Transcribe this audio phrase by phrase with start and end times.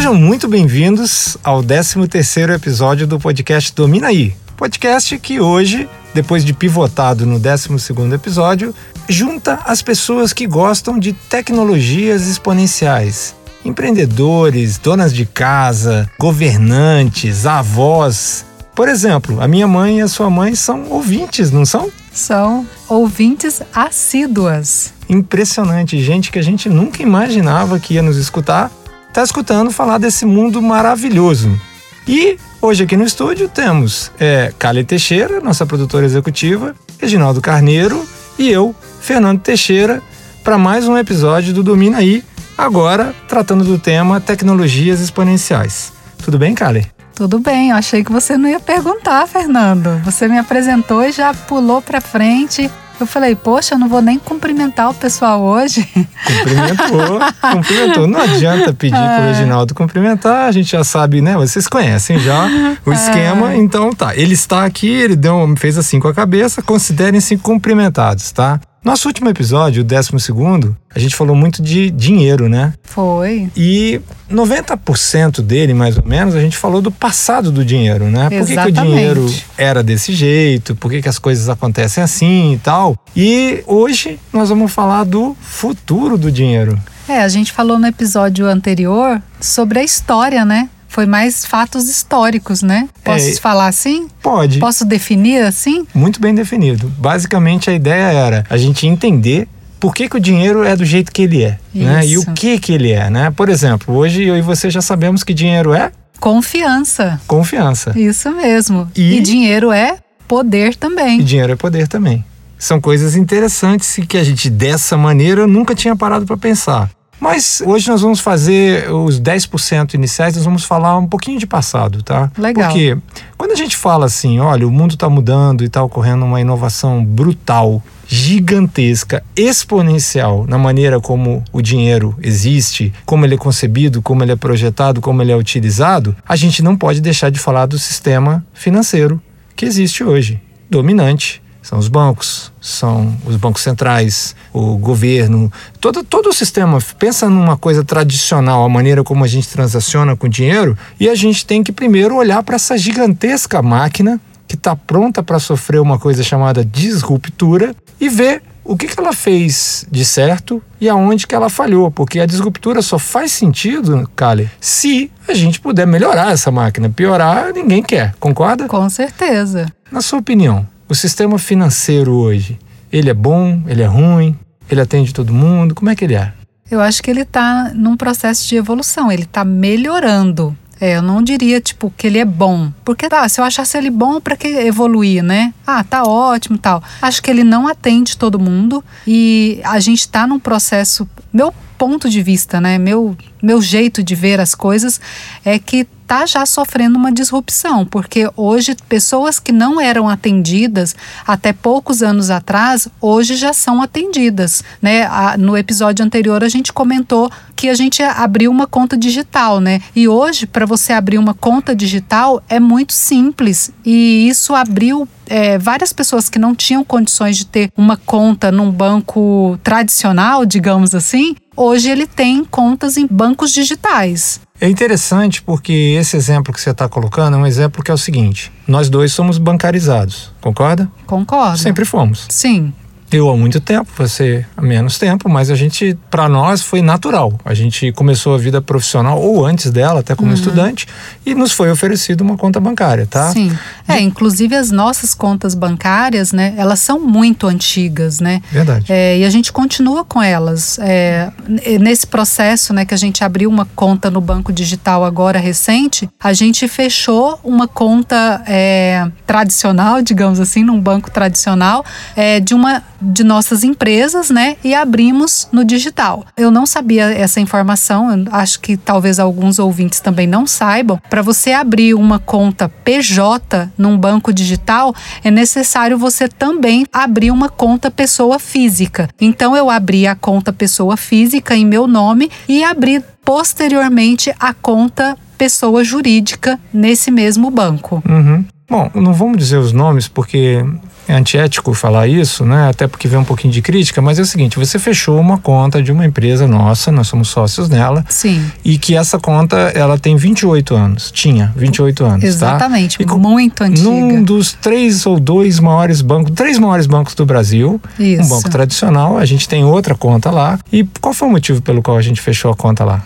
[0.00, 4.34] Sejam muito bem-vindos ao 13º episódio do podcast Domina Aí.
[4.56, 8.74] Podcast que hoje, depois de pivotado no 12º episódio,
[9.06, 13.36] junta as pessoas que gostam de tecnologias exponenciais.
[13.62, 18.46] Empreendedores, donas de casa, governantes, avós.
[18.74, 21.92] Por exemplo, a minha mãe e a sua mãe são ouvintes, não são?
[22.10, 24.94] São ouvintes assíduas.
[25.10, 28.72] Impressionante, gente que a gente nunca imaginava que ia nos escutar
[29.10, 31.60] está escutando falar desse mundo maravilhoso.
[32.06, 38.06] E hoje aqui no estúdio temos é, Kali Teixeira, nossa produtora executiva, Reginaldo Carneiro
[38.38, 40.00] e eu, Fernando Teixeira,
[40.44, 42.24] para mais um episódio do Domina Aí,
[42.56, 45.92] agora tratando do tema tecnologias exponenciais.
[46.24, 46.86] Tudo bem, Kali?
[47.14, 50.00] Tudo bem, eu achei que você não ia perguntar, Fernando.
[50.04, 52.70] Você me apresentou e já pulou para frente.
[53.02, 55.88] Eu falei, poxa, eu não vou nem cumprimentar o pessoal hoje.
[56.24, 57.20] Cumprimentou,
[57.52, 58.06] cumprimentou.
[58.06, 59.16] Não adianta pedir é.
[59.16, 61.34] pro Reginaldo cumprimentar, a gente já sabe, né?
[61.36, 62.46] Vocês conhecem já
[62.84, 62.94] o é.
[62.94, 63.52] esquema.
[63.52, 63.56] É.
[63.56, 68.60] Então tá, ele está aqui, ele deu, fez assim com a cabeça, considerem-se cumprimentados, tá?
[68.82, 72.72] Nosso último episódio, o décimo segundo, a gente falou muito de dinheiro, né?
[72.82, 73.50] Foi.
[73.54, 74.00] E
[74.32, 78.30] 90% dele, mais ou menos, a gente falou do passado do dinheiro, né?
[78.30, 79.26] Por que, que o dinheiro
[79.58, 82.96] era desse jeito, por que, que as coisas acontecem assim e tal.
[83.14, 86.80] E hoje nós vamos falar do futuro do dinheiro.
[87.06, 90.70] É, a gente falou no episódio anterior sobre a história, né?
[90.90, 92.88] Foi mais fatos históricos, né?
[93.04, 94.08] Posso é, falar assim?
[94.20, 94.58] Pode.
[94.58, 95.86] Posso definir assim?
[95.94, 96.92] Muito bem definido.
[96.98, 99.46] Basicamente a ideia era a gente entender
[99.78, 102.04] por que, que o dinheiro é do jeito que ele é, né?
[102.04, 103.30] E o que que ele é, né?
[103.30, 107.20] Por exemplo, hoje eu e você já sabemos que dinheiro é confiança.
[107.24, 107.96] Confiança.
[107.96, 108.90] Isso mesmo.
[108.96, 111.20] E, e dinheiro é poder também.
[111.20, 112.24] E dinheiro é poder também.
[112.58, 116.90] São coisas interessantes que a gente dessa maneira nunca tinha parado para pensar.
[117.20, 122.02] Mas hoje nós vamos fazer os 10% iniciais, nós vamos falar um pouquinho de passado,
[122.02, 122.32] tá?
[122.36, 122.70] Legal.
[122.70, 122.96] Porque
[123.36, 127.04] quando a gente fala assim, olha, o mundo está mudando e está ocorrendo uma inovação
[127.04, 134.32] brutal, gigantesca, exponencial na maneira como o dinheiro existe, como ele é concebido, como ele
[134.32, 138.44] é projetado, como ele é utilizado, a gente não pode deixar de falar do sistema
[138.54, 139.22] financeiro
[139.54, 146.30] que existe hoje, dominante são os bancos, são os bancos centrais, o governo, todo, todo
[146.30, 146.80] o sistema.
[146.98, 151.46] Pensa numa coisa tradicional, a maneira como a gente transaciona com dinheiro, e a gente
[151.46, 156.24] tem que primeiro olhar para essa gigantesca máquina que está pronta para sofrer uma coisa
[156.24, 161.48] chamada disruptura e ver o que, que ela fez de certo e aonde que ela
[161.48, 166.90] falhou, porque a disruptura só faz sentido, Kali, se a gente puder melhorar essa máquina.
[166.90, 168.66] Piorar, ninguém quer, concorda?
[168.66, 169.72] Com certeza.
[169.88, 172.58] Na sua opinião, o sistema financeiro hoje,
[172.90, 174.36] ele é bom, ele é ruim,
[174.68, 176.32] ele atende todo mundo, como é que ele é?
[176.68, 180.56] Eu acho que ele está num processo de evolução, ele está melhorando.
[180.80, 182.72] É, eu não diria, tipo, que ele é bom.
[182.84, 185.54] Porque, tá, se eu achasse ele bom, para que evoluir, né?
[185.64, 186.82] Ah, tá ótimo tal.
[187.02, 191.08] Acho que ele não atende todo mundo e a gente está num processo.
[191.32, 192.78] Meu ponto de vista, né?
[192.78, 195.00] Meu, meu jeito de ver as coisas
[195.44, 201.52] é que está já sofrendo uma disrupção, porque hoje pessoas que não eram atendidas até
[201.52, 204.64] poucos anos atrás, hoje já são atendidas.
[204.82, 205.08] Né?
[205.38, 209.80] no episódio anterior a gente comentou que a gente abriu uma conta digital, né?
[209.94, 213.70] E hoje, para você abrir uma conta digital, é muito simples.
[213.84, 218.70] E isso abriu é, várias pessoas que não tinham condições de ter uma conta num
[218.70, 224.40] banco tradicional, digamos assim, hoje ele tem contas em bancos digitais.
[224.60, 227.98] É interessante porque esse exemplo que você está colocando é um exemplo que é o
[227.98, 230.90] seguinte: nós dois somos bancarizados, concorda?
[231.06, 231.58] Concordo.
[231.58, 232.26] Sempre fomos.
[232.28, 232.72] Sim.
[233.12, 237.38] Eu há muito tempo, você há menos tempo, mas a gente, para nós, foi natural.
[237.44, 240.34] A gente começou a vida profissional, ou antes dela, até como uhum.
[240.34, 240.86] estudante,
[241.26, 243.32] e nos foi oferecido uma conta bancária, tá?
[243.32, 243.56] Sim.
[243.88, 248.40] É, inclusive as nossas contas bancárias, né, elas são muito antigas, né?
[248.50, 248.86] Verdade.
[248.88, 250.78] É, e a gente continua com elas.
[250.80, 251.32] É,
[251.80, 256.32] nesse processo, né, que a gente abriu uma conta no banco digital agora recente, a
[256.32, 261.84] gente fechou uma conta é, tradicional, digamos assim, num banco tradicional,
[262.14, 264.56] é, de uma de nossas empresas, né?
[264.62, 266.24] E abrimos no digital.
[266.36, 271.00] Eu não sabia essa informação, acho que talvez alguns ouvintes também não saibam.
[271.08, 274.94] Para você abrir uma conta PJ num banco digital,
[275.24, 279.08] é necessário você também abrir uma conta pessoa física.
[279.20, 285.16] Então eu abri a conta pessoa física em meu nome e abri posteriormente a conta
[285.38, 288.02] pessoa jurídica nesse mesmo banco.
[288.08, 288.44] Uhum.
[288.68, 290.64] Bom, não vamos dizer os nomes porque
[291.08, 292.68] antiético falar isso, né?
[292.68, 295.82] Até porque vem um pouquinho de crítica, mas é o seguinte: você fechou uma conta
[295.82, 298.04] de uma empresa nossa, nós somos sócios nela.
[298.08, 298.50] Sim.
[298.64, 301.10] E que essa conta, ela tem 28 anos.
[301.10, 302.24] Tinha 28 anos.
[302.24, 303.16] Exatamente, tá?
[303.16, 303.88] muito antiga.
[303.88, 308.22] Num dos três ou dois maiores bancos, três maiores bancos do Brasil, isso.
[308.22, 310.58] um banco tradicional, a gente tem outra conta lá.
[310.72, 313.02] E qual foi o motivo pelo qual a gente fechou a conta lá?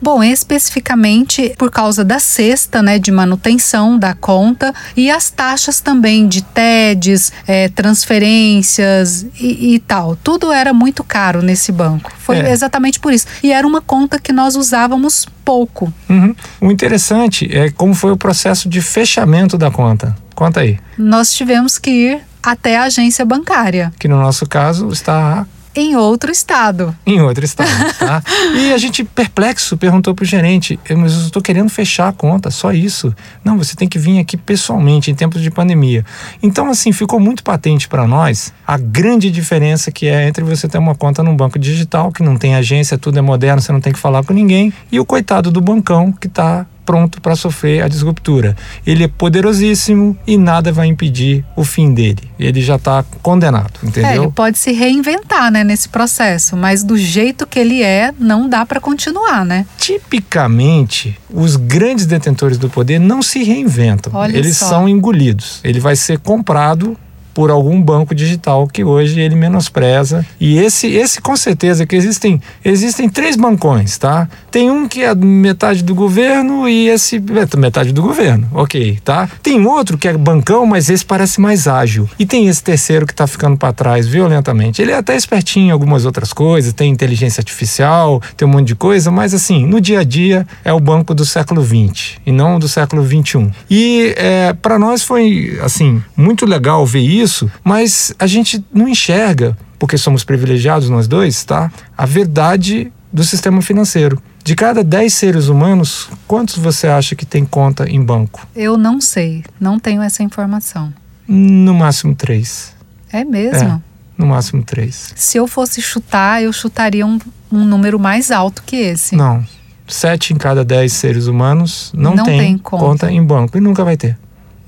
[0.00, 6.28] Bom, especificamente por causa da cesta, né, de manutenção da conta e as taxas também
[6.28, 10.16] de TEDs, é, transferências e, e, tal.
[10.16, 12.12] Tudo era muito caro nesse banco.
[12.18, 12.50] Foi é.
[12.50, 13.26] exatamente por isso.
[13.42, 15.92] E era uma conta que nós usávamos pouco.
[16.08, 16.34] Uhum.
[16.60, 20.14] O interessante é como foi o processo de fechamento da conta.
[20.34, 20.78] Conta aí.
[20.98, 23.92] Nós tivemos que ir até a agência bancária.
[23.98, 25.46] Que no nosso caso está
[25.76, 26.96] em outro estado.
[27.06, 28.22] Em outro estado, tá?
[28.56, 32.72] e a gente, perplexo, perguntou pro gerente, mas eu estou querendo fechar a conta, só
[32.72, 33.14] isso.
[33.44, 36.04] Não, você tem que vir aqui pessoalmente, em tempos de pandemia.
[36.42, 40.78] Então, assim, ficou muito patente para nós a grande diferença que é entre você ter
[40.78, 43.92] uma conta num banco digital, que não tem agência, tudo é moderno, você não tem
[43.92, 47.88] que falar com ninguém, e o coitado do bancão que está pronto para sofrer a
[47.88, 48.56] disruptura.
[48.86, 52.30] Ele é poderosíssimo e nada vai impedir o fim dele.
[52.38, 54.10] Ele já está condenado, entendeu?
[54.10, 58.48] É, ele pode se reinventar, né, nesse processo, mas do jeito que ele é, não
[58.48, 59.66] dá para continuar, né?
[59.76, 64.12] Tipicamente, os grandes detentores do poder não se reinventam.
[64.14, 64.68] Olha Eles só.
[64.68, 65.60] são engolidos.
[65.64, 66.96] Ele vai ser comprado
[67.36, 70.24] por algum banco digital que hoje ele menospreza.
[70.40, 74.26] E esse, esse com certeza que existem, existem três bancões, tá?
[74.50, 79.28] Tem um que é metade do governo e esse é metade do governo, ok, tá?
[79.42, 82.08] Tem outro que é bancão, mas esse parece mais ágil.
[82.18, 84.80] E tem esse terceiro que tá ficando para trás violentamente.
[84.80, 88.74] Ele é até espertinho em algumas outras coisas, tem inteligência artificial, tem um monte de
[88.74, 92.58] coisa, mas assim, no dia a dia é o banco do século 20 e não
[92.58, 93.50] do século 21.
[93.68, 98.88] E é, para nós foi assim muito legal ver isso isso, mas a gente não
[98.88, 101.70] enxerga, porque somos privilegiados nós dois, tá?
[101.98, 104.22] A verdade do sistema financeiro.
[104.44, 108.46] De cada 10 seres humanos, quantos você acha que tem conta em banco?
[108.54, 110.94] Eu não sei, não tenho essa informação.
[111.26, 112.72] No máximo três.
[113.12, 113.68] É mesmo?
[113.68, 113.80] É,
[114.16, 115.12] no máximo três.
[115.16, 117.18] Se eu fosse chutar, eu chutaria um,
[117.50, 119.16] um número mais alto que esse.
[119.16, 119.44] Não.
[119.88, 122.84] Sete em cada dez seres humanos não, não tem, tem conta.
[122.84, 124.16] conta em banco e nunca vai ter.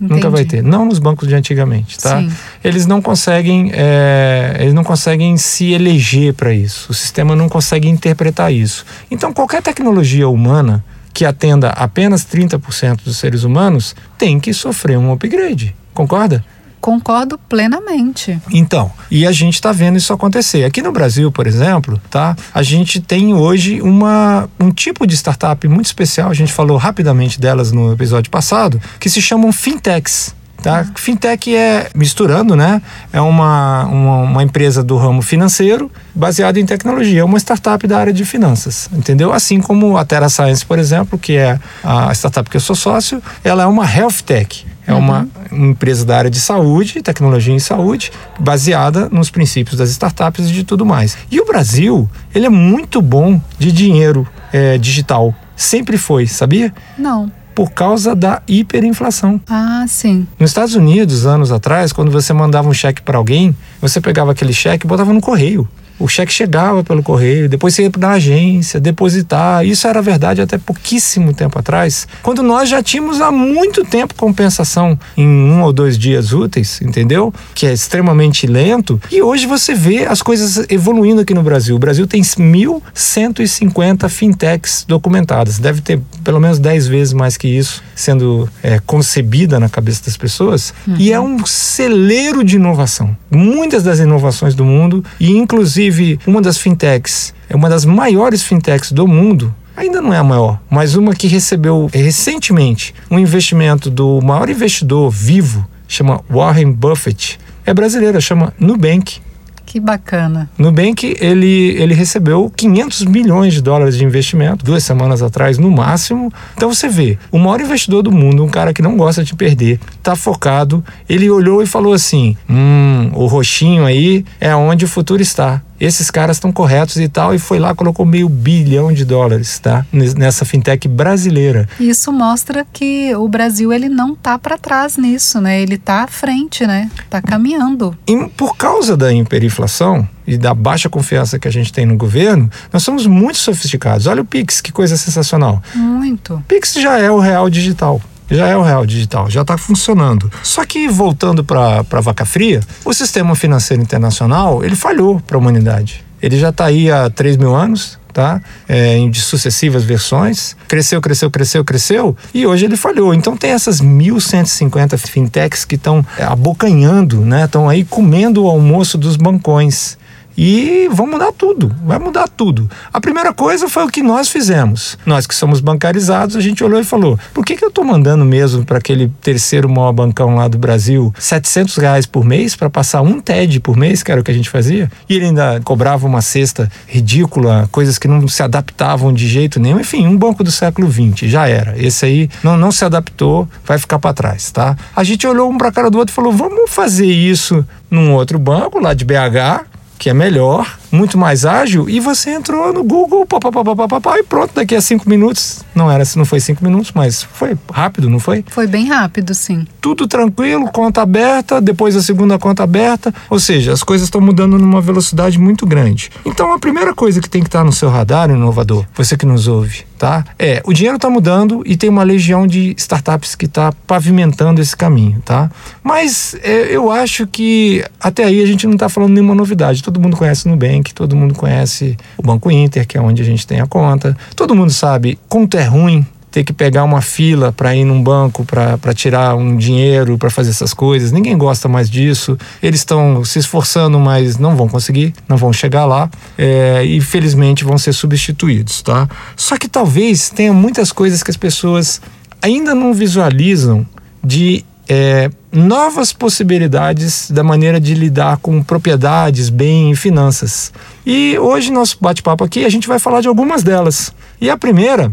[0.00, 0.14] Entendi.
[0.14, 0.62] Nunca vai ter.
[0.62, 2.20] Não nos bancos de antigamente, tá?
[2.20, 2.30] Sim.
[2.62, 6.90] Eles não conseguem, é, eles não conseguem se eleger para isso.
[6.90, 8.86] O sistema não consegue interpretar isso.
[9.10, 15.12] Então, qualquer tecnologia humana que atenda apenas 30% dos seres humanos tem que sofrer um
[15.12, 15.74] upgrade.
[15.92, 16.44] Concorda?
[16.80, 18.40] Concordo plenamente.
[18.50, 20.64] Então, e a gente está vendo isso acontecer.
[20.64, 22.36] Aqui no Brasil, por exemplo, tá?
[22.54, 27.40] A gente tem hoje uma, um tipo de startup muito especial, a gente falou rapidamente
[27.40, 30.36] delas no episódio passado, que se chamam fintechs.
[30.62, 30.84] Tá?
[30.96, 32.82] Fintech é, misturando, né?
[33.12, 37.96] É uma, uma, uma, empresa do ramo financeiro baseada em tecnologia, é uma startup da
[37.96, 39.32] área de finanças, entendeu?
[39.32, 43.22] Assim como a Terra Science, por exemplo, que é a startup que eu sou sócio,
[43.44, 44.66] ela é uma health tech.
[44.88, 45.70] É uma uhum.
[45.70, 50.64] empresa da área de saúde, tecnologia em saúde, baseada nos princípios das startups e de
[50.64, 51.16] tudo mais.
[51.30, 55.34] E o Brasil, ele é muito bom de dinheiro é, digital.
[55.54, 56.72] Sempre foi, sabia?
[56.96, 59.40] Não por causa da hiperinflação.
[59.48, 60.28] Ah, sim.
[60.38, 64.52] Nos Estados Unidos, anos atrás, quando você mandava um cheque para alguém, você pegava aquele
[64.52, 65.68] cheque e botava no correio
[65.98, 69.64] o cheque chegava pelo correio, depois você ia para a agência depositar.
[69.64, 74.98] Isso era verdade até pouquíssimo tempo atrás, quando nós já tínhamos há muito tempo compensação
[75.16, 77.32] em um ou dois dias úteis, entendeu?
[77.54, 79.00] Que é extremamente lento.
[79.10, 81.74] E hoje você vê as coisas evoluindo aqui no Brasil.
[81.74, 85.58] O Brasil tem 1.150 fintechs documentadas.
[85.58, 90.16] Deve ter pelo menos 10 vezes mais que isso sendo é, concebida na cabeça das
[90.16, 90.72] pessoas.
[90.86, 90.96] Uhum.
[90.98, 93.16] E é um celeiro de inovação.
[93.30, 98.42] Muitas das inovações do mundo, e inclusive Inclusive, uma das fintechs, é uma das maiores
[98.42, 103.88] fintechs do mundo, ainda não é a maior, mas uma que recebeu recentemente um investimento
[103.90, 109.18] do maior investidor vivo, chama Warren Buffett, é brasileira, chama Nubank.
[109.64, 110.48] Que bacana.
[110.58, 116.32] Nubank, ele, ele recebeu 500 milhões de dólares de investimento, duas semanas atrás, no máximo.
[116.54, 119.80] Então você vê, o maior investidor do mundo, um cara que não gosta de perder,
[120.02, 125.22] tá focado, ele olhou e falou assim, hum, o roxinho aí é onde o futuro
[125.22, 129.58] está esses caras estão corretos e tal, e foi lá colocou meio bilhão de dólares,
[129.58, 129.86] tá?
[129.92, 131.68] Nessa fintech brasileira.
[131.78, 135.60] Isso mostra que o Brasil ele não tá para trás nisso, né?
[135.60, 136.90] Ele tá à frente, né?
[137.08, 137.96] Tá caminhando.
[138.06, 142.50] E por causa da hiperinflação e da baixa confiança que a gente tem no governo,
[142.72, 144.06] nós somos muito sofisticados.
[144.06, 145.62] Olha o Pix, que coisa sensacional.
[145.74, 146.42] Muito.
[146.46, 148.00] Pix já é o real digital.
[148.30, 150.30] Já é o real digital, já está funcionando.
[150.42, 155.40] Só que voltando para a vaca fria, o sistema financeiro internacional ele falhou para a
[155.40, 156.04] humanidade.
[156.20, 158.40] Ele já está aí há 3 mil anos, tá?
[158.68, 160.56] É, de sucessivas versões.
[160.66, 163.14] Cresceu, cresceu, cresceu, cresceu e hoje ele falhou.
[163.14, 167.44] Então tem essas 1.150 fintechs que estão abocanhando, né?
[167.44, 169.96] Estão aí comendo o almoço dos bancões
[170.40, 172.70] e vão mudar tudo, vai mudar tudo.
[172.92, 174.96] A primeira coisa foi o que nós fizemos.
[175.04, 178.24] Nós que somos bancarizados, a gente olhou e falou: por que, que eu estou mandando
[178.24, 183.02] mesmo para aquele terceiro maior bancão lá do Brasil 700 reais por mês para passar
[183.02, 184.88] um TED por mês, que era o que a gente fazia?
[185.08, 189.80] E ele ainda cobrava uma cesta ridícula, coisas que não se adaptavam de jeito nenhum.
[189.80, 191.74] Enfim, um banco do século XX, já era.
[191.76, 194.76] Esse aí não, não se adaptou, vai ficar para trás, tá?
[194.94, 198.12] A gente olhou um para a cara do outro e falou: vamos fazer isso num
[198.12, 199.66] outro banco lá de BH,
[199.98, 204.18] que é melhor, muito mais ágil, e você entrou no Google, pá, pá, pá, pá,
[204.18, 205.64] e pronto, daqui a cinco minutos.
[205.74, 208.44] Não era, não foi cinco minutos, mas foi rápido, não foi?
[208.48, 209.66] Foi bem rápido, sim.
[209.80, 213.14] Tudo tranquilo, conta aberta, depois a segunda conta aberta.
[213.30, 216.10] Ou seja, as coisas estão mudando numa velocidade muito grande.
[216.24, 219.46] Então a primeira coisa que tem que estar no seu radar, inovador, você que nos
[219.46, 220.24] ouve, tá?
[220.38, 224.76] É, o dinheiro está mudando e tem uma legião de startups que está pavimentando esse
[224.76, 225.50] caminho, tá?
[225.82, 229.82] Mas é, eu acho que até aí a gente não está falando nenhuma novidade.
[229.82, 233.24] Todo mundo conhece o Nubank, todo mundo conhece o Banco Inter, que é onde a
[233.24, 234.16] gente tem a conta.
[234.34, 238.44] Todo mundo sabe quanto é ruim ter que pegar uma fila para ir num banco
[238.44, 241.10] para tirar um dinheiro para fazer essas coisas.
[241.10, 242.36] Ninguém gosta mais disso.
[242.62, 247.64] Eles estão se esforçando, mas não vão conseguir, não vão chegar lá é, e felizmente
[247.64, 249.08] vão ser substituídos, tá?
[249.36, 252.00] Só que talvez tenha muitas coisas que as pessoas
[252.42, 253.86] ainda não visualizam
[254.22, 260.72] de é, novas possibilidades da maneira de lidar com propriedades, bem e finanças.
[261.04, 264.12] E hoje, nosso bate-papo aqui, a gente vai falar de algumas delas.
[264.40, 265.12] E a primeira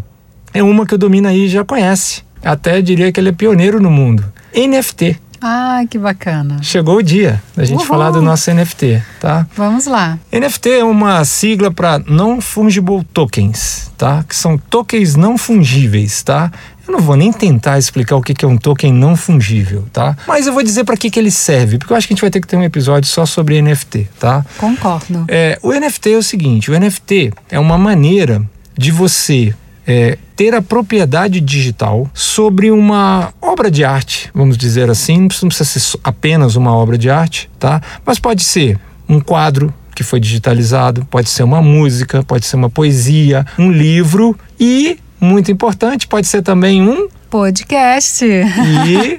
[0.53, 2.23] é uma que o Domina aí já conhece.
[2.43, 4.23] Até diria que ele é pioneiro no mundo.
[4.55, 5.19] NFT.
[5.41, 6.61] Ah, que bacana.
[6.61, 7.85] Chegou o dia da gente Uhul.
[7.87, 9.47] falar do nosso NFT, tá?
[9.55, 10.17] Vamos lá.
[10.31, 14.23] NFT é uma sigla para Non Fungible Tokens, tá?
[14.27, 16.51] Que são tokens não fungíveis, tá?
[16.87, 20.15] Eu não vou nem tentar explicar o que é um token não fungível, tá?
[20.27, 22.21] Mas eu vou dizer para que, que ele serve, porque eu acho que a gente
[22.21, 24.45] vai ter que ter um episódio só sobre NFT, tá?
[24.57, 25.25] Concordo.
[25.27, 28.41] É, o NFT é o seguinte: o NFT é uma maneira
[28.77, 29.55] de você
[29.87, 35.65] é, ter a propriedade digital sobre uma obra de arte, vamos dizer assim, não precisa
[35.65, 37.81] ser apenas uma obra de arte, tá?
[38.05, 42.69] Mas pode ser um quadro que foi digitalizado, pode ser uma música, pode ser uma
[42.69, 48.25] poesia, um livro e, muito importante, pode ser também um podcast.
[48.25, 49.17] E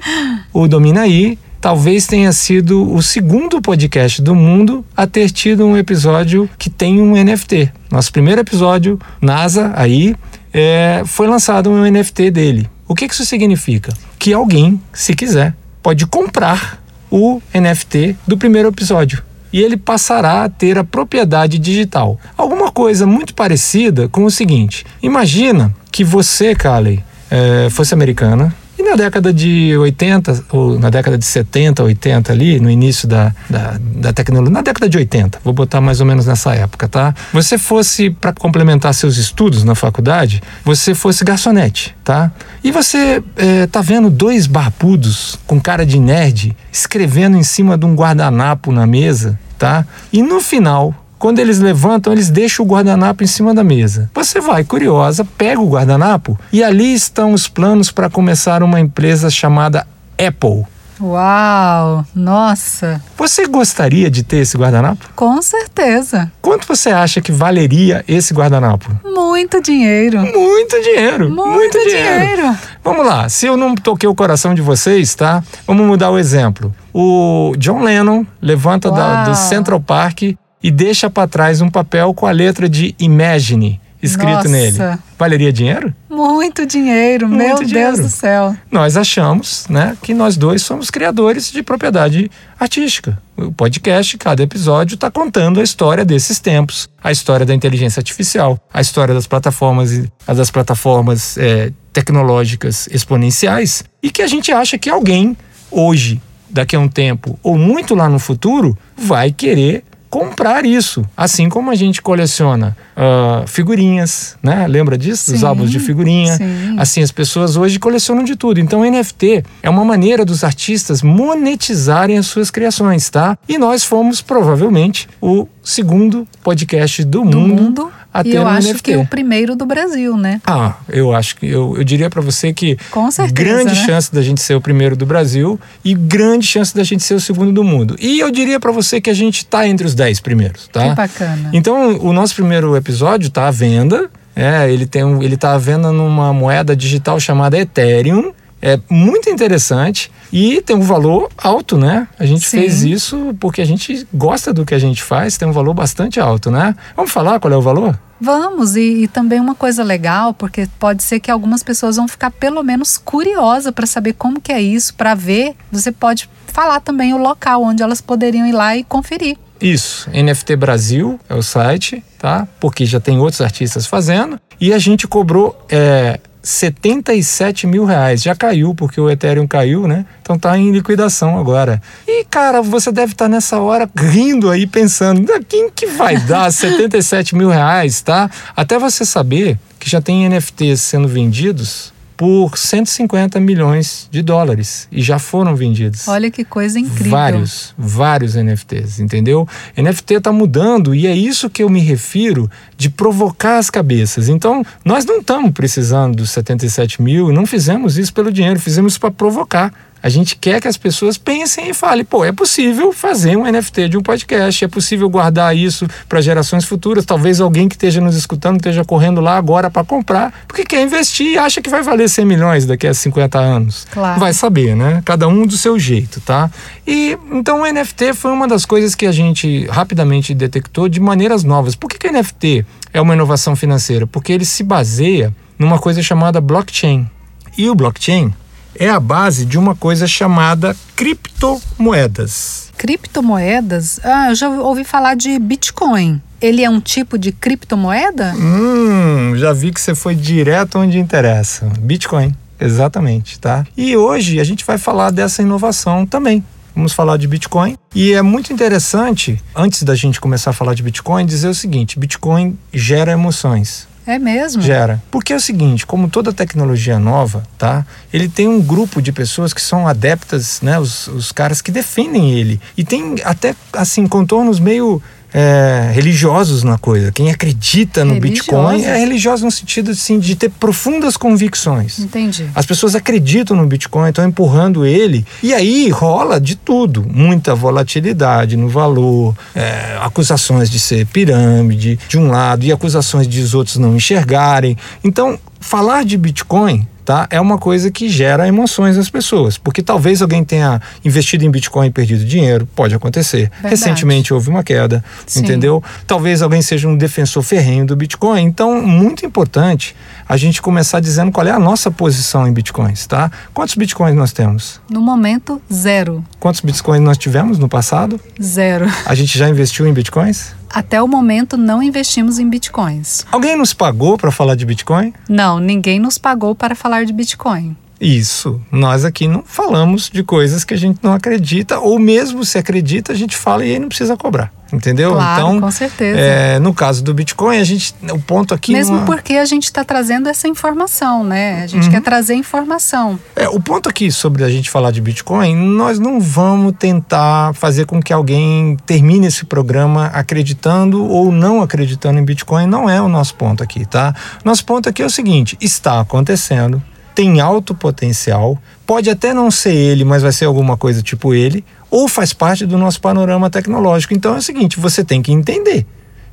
[0.53, 5.75] o Domina aí talvez tenha sido o segundo podcast do mundo a ter tido um
[5.75, 7.71] episódio que tem um NFT.
[7.91, 10.15] Nosso primeiro episódio, NASA aí,
[10.53, 12.69] é, foi lançado um NFT dele.
[12.87, 13.93] O que isso significa?
[14.17, 20.49] Que alguém, se quiser, pode comprar o NFT do primeiro episódio e ele passará a
[20.49, 22.19] ter a propriedade digital.
[22.37, 28.83] Alguma coisa muito parecida com o seguinte: imagina que você, Kali, é, fosse americana, e
[28.83, 33.79] na década de 80, ou na década de 70, 80 ali, no início da, da,
[33.79, 37.13] da tecnologia, na década de 80, vou botar mais ou menos nessa época, tá?
[37.33, 42.31] Você fosse, para complementar seus estudos na faculdade, você fosse garçonete, tá?
[42.63, 47.85] E você é, tá vendo dois barbudos com cara de nerd escrevendo em cima de
[47.85, 49.85] um guardanapo na mesa, tá?
[50.13, 54.09] E no final quando eles levantam, eles deixam o guardanapo em cima da mesa.
[54.13, 59.29] Você vai, curiosa, pega o guardanapo e ali estão os planos para começar uma empresa
[59.29, 60.65] chamada Apple.
[60.99, 62.03] Uau!
[62.15, 62.99] Nossa!
[63.15, 65.05] Você gostaria de ter esse guardanapo?
[65.15, 66.31] Com certeza.
[66.41, 68.89] Quanto você acha que valeria esse guardanapo?
[69.03, 70.19] Muito dinheiro.
[70.21, 71.29] Muito dinheiro.
[71.29, 72.19] Muito, muito dinheiro.
[72.19, 72.57] dinheiro.
[72.83, 75.43] Vamos lá, se eu não toquei o coração de vocês, tá?
[75.67, 76.73] Vamos mudar o exemplo.
[76.91, 80.35] O John Lennon levanta da, do Central Park
[80.67, 84.49] e deixa para trás um papel com a letra de Imagine escrito Nossa.
[84.49, 84.77] nele.
[85.17, 85.93] Valeria dinheiro?
[86.09, 87.95] Muito dinheiro, Muito meu dinheiro.
[87.95, 88.53] Deus do céu.
[88.69, 93.17] Nós achamos, né, que nós dois somos criadores de propriedade artística.
[93.37, 98.59] O podcast, cada episódio, está contando a história desses tempos, a história da inteligência artificial,
[98.73, 104.89] a história das plataformas, das plataformas é, tecnológicas exponenciais, e que a gente acha que
[104.89, 105.37] alguém
[105.71, 111.05] hoje, daqui a um tempo ou muito lá no futuro, vai querer comprar isso.
[111.15, 114.67] Assim como a gente coleciona uh, figurinhas, né?
[114.67, 115.25] Lembra disso?
[115.25, 116.35] Sim, Dos álbuns de figurinha.
[116.35, 116.75] Sim.
[116.77, 118.59] Assim, as pessoas hoje colecionam de tudo.
[118.59, 123.37] Então, NFT é uma maneira dos artistas monetizarem as suas criações, tá?
[123.47, 128.43] E nós fomos, provavelmente, o segundo podcast do, do mundo, mundo, a ter e eu
[128.43, 128.81] um acho NFT.
[128.83, 130.41] que o primeiro do Brasil, né?
[130.47, 133.85] Ah, eu acho que eu, eu diria para você que Com certeza, grande né?
[133.85, 137.19] chance da gente ser o primeiro do Brasil e grande chance da gente ser o
[137.19, 137.97] segundo do mundo.
[137.99, 140.87] E eu diria para você que a gente tá entre os 10 primeiros, tá?
[140.89, 141.49] Que bacana.
[141.51, 144.09] Então, o nosso primeiro episódio tá à venda.
[144.33, 148.31] É, ele tem um, ele tá à venda numa moeda digital chamada Ethereum.
[148.61, 152.07] É muito interessante e tem um valor alto, né?
[152.19, 152.59] A gente Sim.
[152.59, 156.19] fez isso porque a gente gosta do que a gente faz, tem um valor bastante
[156.19, 156.75] alto, né?
[156.95, 157.97] Vamos falar qual é o valor?
[158.19, 162.31] Vamos, e, e também uma coisa legal, porque pode ser que algumas pessoas vão ficar
[162.31, 165.55] pelo menos curiosas para saber como que é isso, para ver.
[165.71, 169.37] Você pode falar também o local onde elas poderiam ir lá e conferir.
[169.61, 172.47] Isso, NFT Brasil é o site, tá?
[172.59, 174.39] Porque já tem outros artistas fazendo.
[174.59, 178.21] E a gente cobrou é, 77 mil reais.
[178.23, 180.05] Já caiu, porque o Ethereum caiu, né?
[180.21, 181.81] Então tá em liquidação agora.
[182.07, 186.49] E, cara, você deve estar nessa hora rindo aí, pensando, "Ah, quem que vai dar
[186.53, 188.29] 77 mil reais, tá?
[188.55, 194.87] Até você saber que já tem NFTs sendo vendidos por 150 milhões de dólares.
[194.91, 196.07] E já foram vendidos.
[196.07, 197.11] Olha que coisa incrível.
[197.11, 199.47] Vários, vários NFTs, entendeu?
[199.77, 204.27] NFT está mudando e é isso que eu me refiro de provocar as cabeças.
[204.27, 208.99] Então, nós não estamos precisando dos 77 mil, não fizemos isso pelo dinheiro, fizemos isso
[208.99, 209.71] para provocar.
[210.01, 213.89] A gente quer que as pessoas pensem e falem, pô, é possível fazer um NFT
[213.89, 217.05] de um podcast, é possível guardar isso para gerações futuras.
[217.05, 221.33] Talvez alguém que esteja nos escutando esteja correndo lá agora para comprar, porque quer investir
[221.33, 223.87] e acha que vai valer 100 milhões daqui a 50 anos.
[223.91, 224.19] Claro.
[224.19, 225.01] Vai saber, né?
[225.03, 226.49] Cada um do seu jeito, tá?
[226.85, 231.43] E então o NFT foi uma das coisas que a gente rapidamente detectou de maneiras
[231.43, 231.75] novas.
[231.75, 234.05] Por que, que o NFT é uma inovação financeira?
[234.07, 237.09] Porque ele se baseia numa coisa chamada blockchain.
[237.57, 238.33] E o blockchain
[238.79, 242.71] é a base de uma coisa chamada criptomoedas.
[242.77, 243.99] Criptomoedas?
[244.03, 246.21] Ah, eu já ouvi falar de Bitcoin.
[246.39, 248.33] Ele é um tipo de criptomoeda?
[248.35, 251.65] Hum, já vi que você foi direto onde interessa.
[251.79, 253.65] Bitcoin, exatamente, tá?
[253.75, 256.43] E hoje a gente vai falar dessa inovação também.
[256.75, 257.75] Vamos falar de Bitcoin.
[257.95, 261.97] E é muito interessante, antes da gente começar a falar de Bitcoin, dizer o seguinte:
[261.97, 263.87] Bitcoin gera emoções.
[264.07, 264.61] É mesmo?
[264.61, 265.03] Gera.
[265.11, 267.85] Porque é o seguinte, como toda tecnologia nova, tá?
[268.11, 270.79] Ele tem um grupo de pessoas que são adeptas, né?
[270.79, 272.61] Os, os caras que defendem ele.
[272.77, 275.01] E tem até, assim, contornos meio
[275.33, 277.11] é, religiosos na coisa.
[277.11, 281.99] Quem acredita no Bitcoin é religioso no sentido, assim, de ter profundas convicções.
[281.99, 282.45] Entendi.
[282.55, 285.25] As pessoas acreditam no Bitcoin, estão empurrando ele.
[285.43, 287.05] E aí rola de tudo.
[287.07, 293.41] Muita volatilidade no valor, é, acusações de ser pirâmide de um lado e acusações de
[293.41, 294.77] os outros não enxergarem.
[295.03, 296.87] Então, falar de Bitcoin.
[297.07, 297.25] Tá?
[297.29, 301.87] É uma coisa que gera emoções nas pessoas, porque talvez alguém tenha investido em Bitcoin
[301.87, 303.49] e perdido dinheiro, pode acontecer.
[303.49, 303.69] Verdade.
[303.69, 305.39] Recentemente houve uma queda, Sim.
[305.39, 305.81] entendeu?
[306.05, 308.43] Talvez alguém seja um defensor ferrenho do Bitcoin.
[308.43, 309.95] Então, muito importante
[310.27, 313.31] a gente começar dizendo qual é a nossa posição em Bitcoins, tá?
[313.53, 314.81] Quantos Bitcoins nós temos?
[314.89, 316.23] No momento, zero.
[316.39, 318.19] Quantos Bitcoins nós tivemos no passado?
[318.41, 318.85] Zero.
[319.05, 320.55] A gente já investiu em Bitcoins?
[320.69, 323.25] Até o momento, não investimos em Bitcoins.
[323.31, 325.13] Alguém nos pagou para falar de Bitcoin?
[325.29, 327.75] Não, ninguém nos pagou para falar de Bitcoin.
[327.99, 328.61] Isso.
[328.71, 333.11] Nós aqui não falamos de coisas que a gente não acredita, ou mesmo se acredita,
[333.11, 334.51] a gente fala e aí não precisa cobrar.
[334.71, 335.13] Entendeu?
[335.13, 336.19] Claro, então, com certeza.
[336.19, 337.95] é, no caso do Bitcoin, a gente.
[338.11, 338.73] O ponto aqui.
[338.73, 341.63] Mesmo é- porque a gente está trazendo essa informação, né?
[341.63, 341.91] A gente Uhum.
[341.91, 343.17] quer trazer informação.
[343.33, 347.85] É, o ponto aqui sobre a gente falar de Bitcoin, nós não vamos tentar fazer
[347.85, 353.07] com que alguém termine esse programa acreditando ou não acreditando em Bitcoin, não é o
[353.07, 354.13] nosso ponto aqui, tá?
[354.43, 356.83] Nosso ponto aqui é o seguinte: está acontecendo,
[357.17, 361.65] tem alto potencial, pode até não ser ele, mas vai ser alguma coisa tipo ele,
[361.89, 364.13] ou faz parte do nosso panorama tecnológico.
[364.13, 365.83] Então é o seguinte: você tem que entender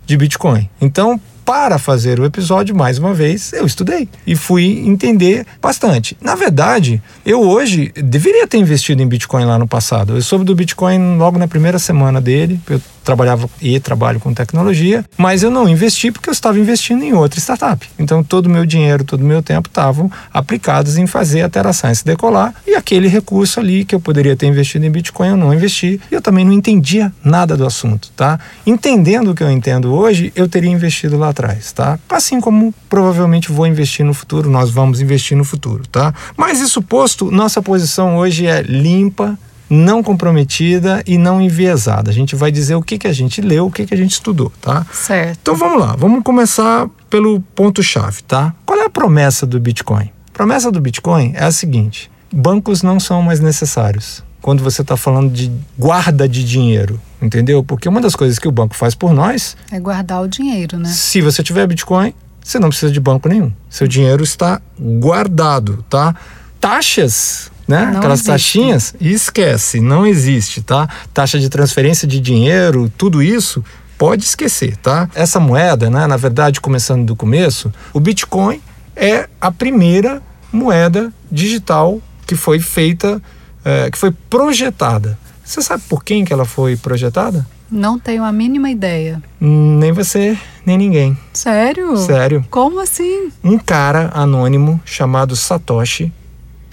[0.05, 0.69] de Bitcoin.
[0.79, 6.19] Então, para fazer o episódio, mais uma vez, eu estudei e fui entender bastante.
[6.21, 10.15] Na verdade, eu hoje deveria ter investido em Bitcoin lá no passado.
[10.15, 12.61] Eu soube do Bitcoin logo na primeira semana dele.
[12.69, 17.13] Eu trabalhava e trabalho com tecnologia, mas eu não investi porque eu estava investindo em
[17.13, 17.89] outra startup.
[17.99, 21.73] Então, todo o meu dinheiro, todo o meu tempo estavam aplicados em fazer a Terra
[21.73, 25.53] Science decolar e aquele recurso ali que eu poderia ter investido em Bitcoin, eu não
[25.53, 26.01] investi.
[26.11, 28.41] E eu também não entendia nada do assunto, tá?
[28.67, 31.99] Entendendo o que eu entendo hoje, eu teria investido lá atrás, tá?
[32.09, 36.15] Assim como provavelmente vou investir no futuro, nós vamos investir no futuro, tá?
[36.37, 39.39] Mas isso posto, nossa posição hoje é limpa,
[39.69, 42.11] não comprometida e não enviesada.
[42.11, 44.13] A gente vai dizer o que, que a gente leu, o que, que a gente
[44.13, 44.87] estudou, tá?
[44.93, 45.39] Certo.
[45.43, 48.55] Então vamos lá, vamos começar pelo ponto-chave, tá?
[48.67, 50.11] Qual é a promessa do Bitcoin?
[50.31, 54.23] A promessa do Bitcoin é a seguinte: bancos não são mais necessários.
[54.43, 57.65] quando você está falando de guarda de dinheiro, entendeu?
[57.65, 60.91] Porque uma das coisas que o banco faz por nós é guardar o dinheiro, né?
[60.91, 62.13] Se você tiver Bitcoin,
[62.45, 63.51] você não precisa de banco nenhum.
[63.71, 66.15] Seu dinheiro está guardado, tá?
[66.61, 67.87] Taxas, né?
[67.87, 68.31] Não Aquelas existe.
[68.31, 70.89] taxinhas, esquece, não existe, tá?
[71.13, 73.65] Taxa de transferência de dinheiro, tudo isso
[73.97, 75.09] pode esquecer, tá?
[75.15, 78.61] Essa moeda, né, na verdade, começando do começo, o Bitcoin
[78.97, 80.23] é a primeira
[80.53, 83.21] moeda digital que foi feita,
[83.65, 85.19] é, que foi projetada.
[85.45, 87.47] Você sabe por quem que ela foi projetada?
[87.71, 89.23] Não tenho a mínima ideia.
[89.41, 91.19] Nem você, nem ninguém.
[91.33, 91.97] Sério?
[91.97, 92.45] Sério.
[92.51, 93.31] Como assim?
[93.43, 96.13] Um cara anônimo chamado Satoshi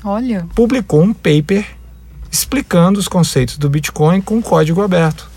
[0.04, 1.66] Olha, publicou um paper
[2.32, 5.30] explicando os conceitos do Bitcoin com código aberto.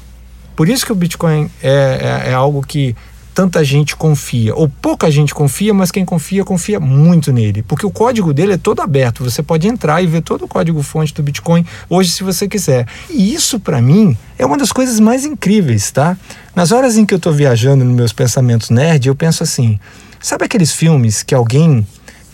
[0.56, 2.94] Por isso que o Bitcoin é, é, é algo que
[3.34, 7.62] tanta gente confia, ou pouca gente confia, mas quem confia, confia muito nele.
[7.62, 9.24] Porque o código dele é todo aberto.
[9.24, 12.86] Você pode entrar e ver todo o código-fonte do Bitcoin hoje, se você quiser.
[13.10, 16.16] E isso, para mim, é uma das coisas mais incríveis, tá?
[16.54, 19.80] Nas horas em que eu estou viajando nos meus pensamentos nerd, eu penso assim:
[20.20, 21.84] sabe aqueles filmes que alguém,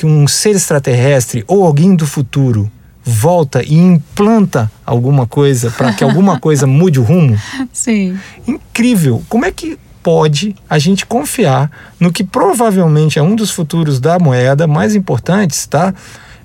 [0.01, 2.73] que um ser extraterrestre ou alguém do futuro
[3.05, 7.39] volta e implanta alguma coisa para que alguma coisa mude o rumo?
[7.71, 8.19] sim.
[8.49, 9.23] incrível.
[9.29, 14.19] Como é que pode a gente confiar no que provavelmente é um dos futuros da
[14.19, 15.93] moeda mais importantes, tá?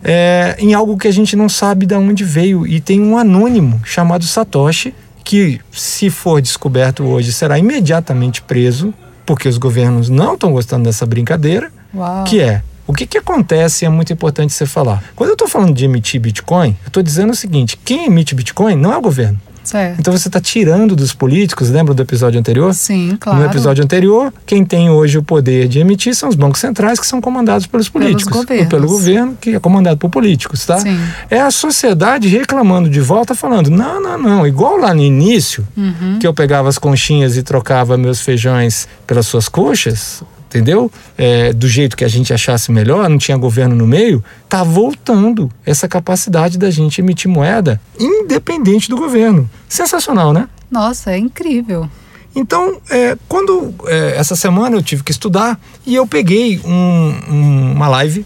[0.04, 3.80] É, em algo que a gente não sabe de onde veio e tem um anônimo
[3.86, 8.94] chamado Satoshi que, se for descoberto hoje, será imediatamente preso
[9.26, 12.26] porque os governos não estão gostando dessa brincadeira, Uau.
[12.26, 15.04] que é o que, que acontece é muito importante você falar.
[15.15, 18.76] Quando eu estou falando de emitir Bitcoin, eu estou dizendo o seguinte: quem emite Bitcoin
[18.76, 19.39] não é o governo.
[19.63, 20.00] Certo.
[20.00, 22.71] Então você está tirando dos políticos, lembra do episódio anterior?
[22.76, 23.39] Sim, claro.
[23.39, 27.08] No episódio anterior, quem tem hoje o poder de emitir são os bancos centrais, que
[27.08, 28.32] são comandados pelos políticos.
[28.32, 28.63] governos.
[28.65, 30.78] Ou pelo governo, que é comandado por políticos, tá?
[30.78, 31.00] Sim.
[31.32, 34.45] É a sociedade reclamando de volta, falando: não, não, não.
[34.45, 36.19] Igual lá no início, Uhum.
[36.19, 40.21] que eu pegava as conchinhas e trocava meus feijões pelas suas coxas,
[40.56, 40.89] entendeu?
[41.18, 45.52] É, do jeito que a gente achasse melhor, não tinha governo no meio, tá voltando
[45.65, 49.50] essa capacidade da gente emitir moeda independente do governo.
[49.68, 50.48] Sensacional, né?
[50.72, 51.89] Nossa, é incrível.
[52.36, 57.72] Então, é, quando é, essa semana eu tive que estudar e eu peguei um- um-
[57.74, 58.26] uma live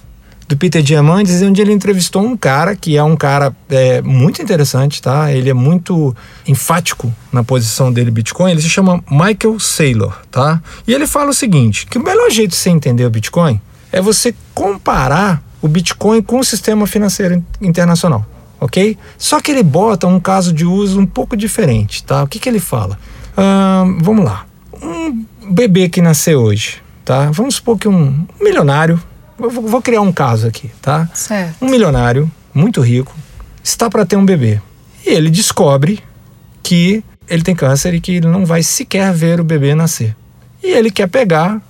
[0.50, 5.00] do Peter Diamandis onde ele entrevistou um cara que é um cara é, muito interessante,
[5.00, 5.32] tá?
[5.32, 6.16] Ele é muito
[6.48, 8.50] enfático na posição dele Bitcoin.
[8.50, 10.60] Ele se chama Michael Saylor, tá?
[10.88, 14.02] E ele fala o seguinte: que o melhor jeito de você entender o Bitcoin é
[14.02, 18.26] você comparar o Bitcoin com o sistema financeiro in- internacional,
[18.60, 18.98] ok?
[19.20, 22.24] Só que ele bota um caso de uso um pouco diferente, tá?
[22.24, 22.98] O que, que ele fala?
[24.02, 24.48] Vamos lá.
[24.82, 27.30] Um bebê que nasceu hoje, tá?
[27.30, 29.00] Vamos supor que um milionário.
[29.40, 31.10] Eu vou criar um caso aqui, tá?
[31.14, 31.56] Certo.
[31.62, 33.16] Um milionário muito rico
[33.64, 34.62] está para ter um bebê
[35.06, 36.04] e ele descobre
[36.62, 40.16] que ele tem câncer e que ele não vai sequer ver o bebê nascer.
[40.64, 41.62] E ele quer pegar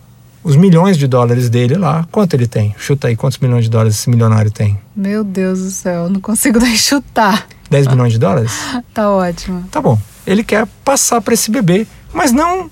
[0.44, 2.08] os milhões de dólares dele lá.
[2.12, 2.74] Quanto ele tem?
[2.78, 4.80] Chuta aí quantos milhões de dólares esse milionário tem?
[4.96, 7.48] Meu Deus do céu, não consigo nem chutar.
[7.70, 8.52] 10 milhões de dólares?
[8.94, 9.66] Tá ótimo.
[9.70, 10.00] Tá bom.
[10.26, 12.70] Ele quer passar para esse bebê, mas não